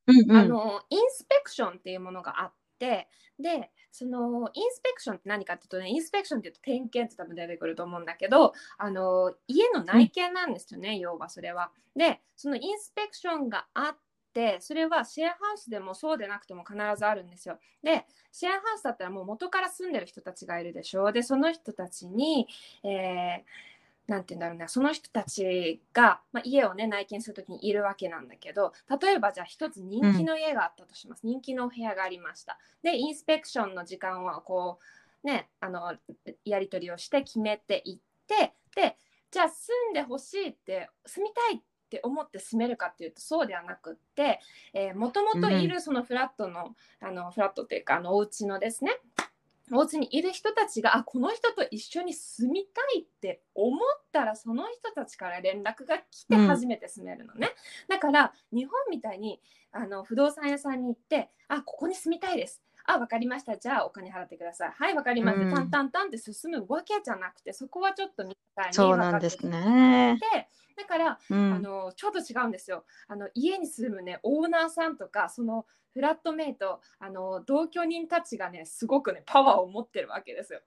[0.06, 0.36] うんうん。
[0.36, 3.08] あのインスペクションっていうものがあって
[3.38, 11.70] でそのインスペクションって何かっていうとねインスペクションっていうと点検って多分出てくると思うんだけどあの家の内見なんですよね、要はそれは。
[11.96, 13.96] でそのインスペクションがあっ
[14.36, 17.58] てそれはシェアハウスでもそうでなくても必ずあるんですよ。
[17.82, 21.12] でシェアハウスだったらもう元から住んでる人たちがいるでしょう。
[21.12, 22.46] でその人たちに、
[22.84, 23.66] えー
[24.06, 28.72] て言うんだろうなその人たちが、まあ、家をね内見するときにいるわけなんだけど
[29.02, 34.78] 例えばじゃあ一つ人気の家があったとします、人気のお部屋がありましたでインスペクションの時間はこ
[35.24, 35.92] うねあの
[36.44, 38.96] やり取りをして決めていってで
[39.32, 44.40] じゃあ住んでほしいって住みたいって思って住めるかっていうとそうではなくって
[44.94, 48.92] もともといるそのフラットの,、あのフラットっていうかあのお家のですね。
[49.72, 53.78] お家にいる人たちがあこの人と一緒に住みたいって思っ
[54.12, 57.50] たらその人たちから連絡が来て初めて住めるのね、
[57.88, 59.40] だから日本みたいに
[59.72, 63.56] あの不動産屋さんに行ってあここに住みたいですあ分かりました。
[63.56, 64.70] じゃあお金払ってください。
[64.70, 65.54] はい分かりました、うん。
[65.54, 70.18] タンタンタンって進むわけじゃなくてそこはちょっとみたいにそうなんですね。
[70.32, 71.54] でだからうん。
[71.54, 72.84] あのちょっと違うんですよ。
[73.08, 80.60] あの家に住むねオーナーさんとかそのフラットメイトあの同居人たちがねすごくねパワーを持ってるわけですよ。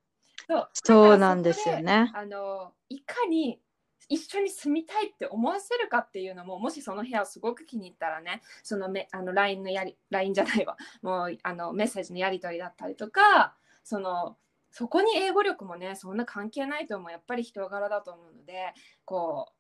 [0.47, 0.70] そう。
[0.74, 2.11] そうなんですよね。
[2.13, 3.61] あのいかに
[4.10, 10.76] 一緒に住みたいって思わせるかっていうのももしその部屋をすごく気に入ったらねそのめあの LINE のやり LINE じゃないわ。
[11.01, 14.38] もうあのメッセージのやり取りだったりとかその
[14.72, 18.74] そこに英語力もねそんな関係ないと思うやっぱり人柄だと思うので
[19.05, 19.60] こう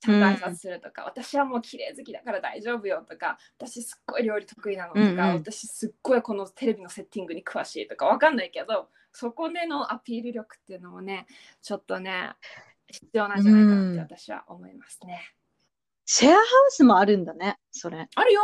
[0.00, 5.18] ちゃんと挨拶するとか、私はもう綺麗好きだから大丈夫よとか私すっごい料理得意なのとか、うんうん。
[5.18, 11.26] 私すっごいこのテレビのセッティングに詳しいとかわかんないけどそこでのアピール力っていうのもね
[11.62, 12.34] ちょっとね
[12.88, 15.20] 必要なんじゃないかなって私は思いますね。
[16.04, 18.08] シェアハウスもあるんだね、それ。
[18.14, 18.42] あるよ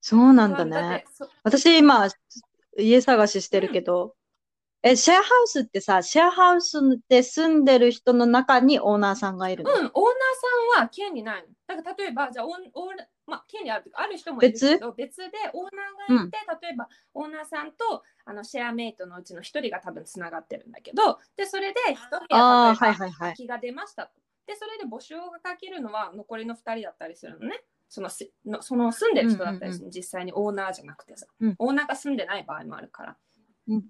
[0.00, 1.12] そうなんだねて。
[1.14, 2.08] そ私今、
[2.78, 4.14] 家探ししてるけど、
[4.82, 6.78] え、シェアハウスってさ、シェアハウス
[7.08, 9.92] で住んでる人の中にオーナーさんがいるの、うん、オーナー
[10.74, 11.48] さんは権利ないの。
[11.66, 12.58] だから例えば、じゃあオー
[13.26, 15.16] まあ、権利あるというか、ある人もいるけど、別？
[15.16, 15.68] でオー
[16.08, 23.10] ナーがいて、例えばオーナーさんとあのシェアメイトのうちの一人が多分つながってるんだけど、で、それで一部屋、例えばはいはいはい。
[23.12, 24.12] 空きが出ましたと。
[24.46, 27.62] で、それで募集がかけるのは残りの2人だったりするのね。
[27.88, 33.16] そのしのその住んでる人だったりする、実際にオーナーじゃなくてさ、うんオーナーが住んでない場合もあるから。
[33.68, 33.84] うん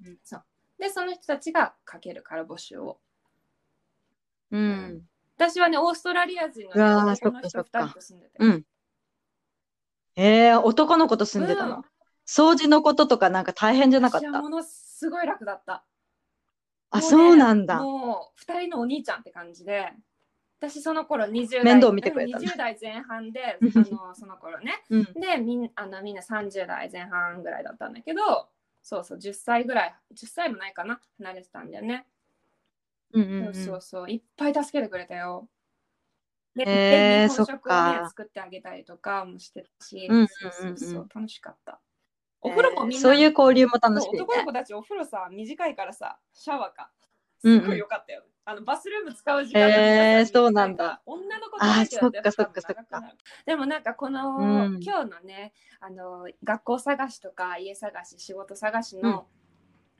[0.78, 2.98] で、その人たちがかけるから募集を。
[4.50, 5.02] うん。
[5.36, 8.34] 私はね、オーストラリア人の、ね、男の人そっかそっか2人と住んでて。
[8.40, 8.64] うん。
[10.16, 11.84] えー、男の子と住んでたの、うん
[12.26, 14.30] 掃除のこととかなんか大変じゃなかった？
[14.40, 15.84] ものすごい楽だった。
[16.88, 17.82] あ、もねそうなんだ。
[17.82, 19.92] もう2人のお兄ちゃんって感じで、
[20.58, 24.82] 私その頃20代面倒見てくれたうん20代前半で、あのその頃ね。
[24.88, 25.04] うん。
[25.12, 28.48] でみんあのみんな30代前半ぐらいだったんだけど、
[28.82, 32.06] そうそう、10歳ぐらい、10歳もないかな、離れてたんだよね。
[33.12, 35.48] うんうんそうそう、いっぱい助けてくれたよ。
[36.56, 40.76] で、へーそっかね、作ってあげたりとかもしてたし、うんうんうんうん。
[40.78, 41.80] そうそうそう、楽しかった。
[42.40, 44.20] お風呂もみんな、そういう交流も楽しい、ね。
[44.20, 46.90] 男の子たちお風呂さ短いからさシャワーか。
[47.42, 47.60] うんうん。
[47.62, 51.02] すごいよかったよ、あのバスルーム使う時間がへーそうなんだ。
[51.06, 53.14] 女の子あーだそっかそっかそっか。
[53.46, 54.42] でもなんかこの、う
[54.78, 54.80] ん。
[54.82, 59.26] 今日のねあの学校探しとか家探し仕事探しの、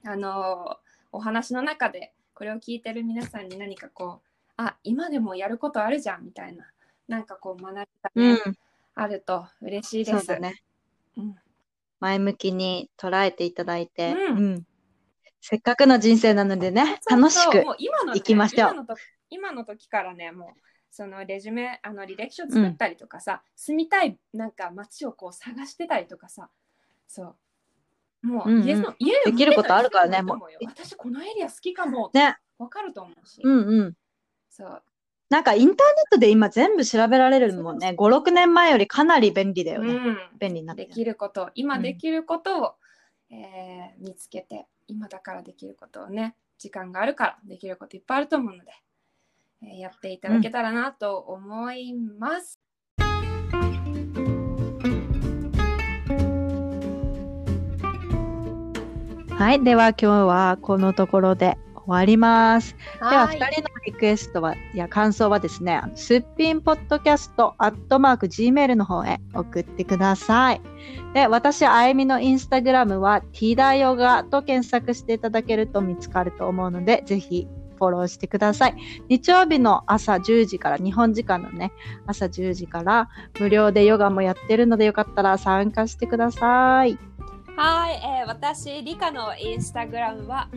[0.05, 0.77] あの
[1.13, 6.71] お話の中でこれを聞いてる皆さんに何かこうあ今でもやることあるじゃんみたいな。
[7.09, 8.39] なんかこう学びが。
[8.95, 10.19] あると嬉しいです。
[10.27, 10.63] そうだね。
[11.17, 11.37] うん。
[12.01, 14.67] 前向きに捉えていただいて、うん。
[15.41, 17.65] せっかくの人生なのでね、楽しくそう。
[17.65, 18.87] もう今の、ね、行きましょう。
[19.31, 26.51] 今の時からねもうそのレジュメあの履歴書作ったりとかさ、住みたいなんか街をこう探してたりとかさ
[27.09, 27.35] そ
[28.23, 28.27] う。
[28.27, 28.65] もううんうん。
[28.65, 30.39] 家の、家できることあるからねもう。
[30.65, 32.37] 私このエリア好きかもね。
[32.59, 33.97] わかると思うし、うんうん。
[34.57, 34.83] そう
[35.31, 37.97] なんかインターネットで今全部調べられるもんね。
[37.99, 39.95] 5、6年前よりかなり便利だよね。
[39.95, 40.89] うん、便利になってる。
[40.89, 42.75] できること今うんできることを、
[43.31, 48.71] えー見つけて今だからできることをね時間があるからできることいっぱいあると思うので、
[49.63, 52.61] えーやっていただけたらなと思います。
[59.31, 59.65] はい。
[59.65, 62.75] では今日はこのところで終わります。
[62.99, 70.61] では、はい2人のリクエストは、いや、感想はですね、すっぴんポッドキャスト、アットマーク、Gmail の方へ送ってください。
[71.13, 78.77] で、私、あゆみのインスタグラムは、ティーダヨガと検索していただけると見つかると思うので、ぜひ、フォローしてください。
[79.09, 81.73] 日曜日の朝10時から、日本時間のね、
[82.07, 83.09] 朝10時から、
[83.39, 86.99] 無料でヨガもやってるので、よかったら参加してください。
[87.57, 90.49] はい、えー私、リカのインスタグラムは、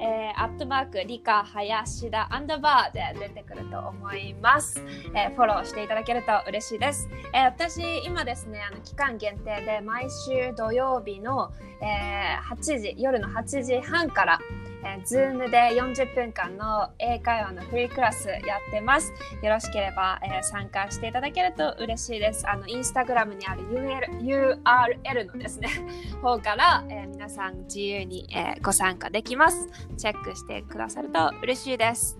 [0.00, 4.82] えー、アットマーク、リカ、林田、アンダーバーで出てくると思います。
[5.14, 7.08] えーフォローしていただけると嬉しいです。
[7.32, 14.38] えー私、今ですね、あの期間限定で毎週土曜日の、えー8時、夜の8時半から、
[14.84, 18.36] えー、Zoom で40分間の英会話のフリークラスや
[18.68, 19.12] ってます。
[19.42, 22.48] よろしければ、えー参加していただけると嬉しいです。
[22.48, 25.68] あの、インスタグラムにある URL, URL のですね、
[26.22, 29.68] 方から、えー皆さん自由に、えーご参加できます。
[29.96, 32.18] チェックしてくださると嬉しいです。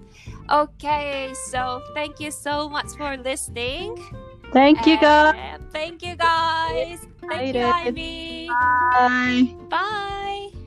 [0.48, 3.94] Okay, so thank you so much for listening.
[4.52, 5.34] Thank you, guys!
[5.34, 7.08] And thank you guys.
[7.28, 7.66] Thank you.
[7.66, 8.48] Ivy.
[8.48, 9.56] Bye!
[9.68, 10.63] Bye.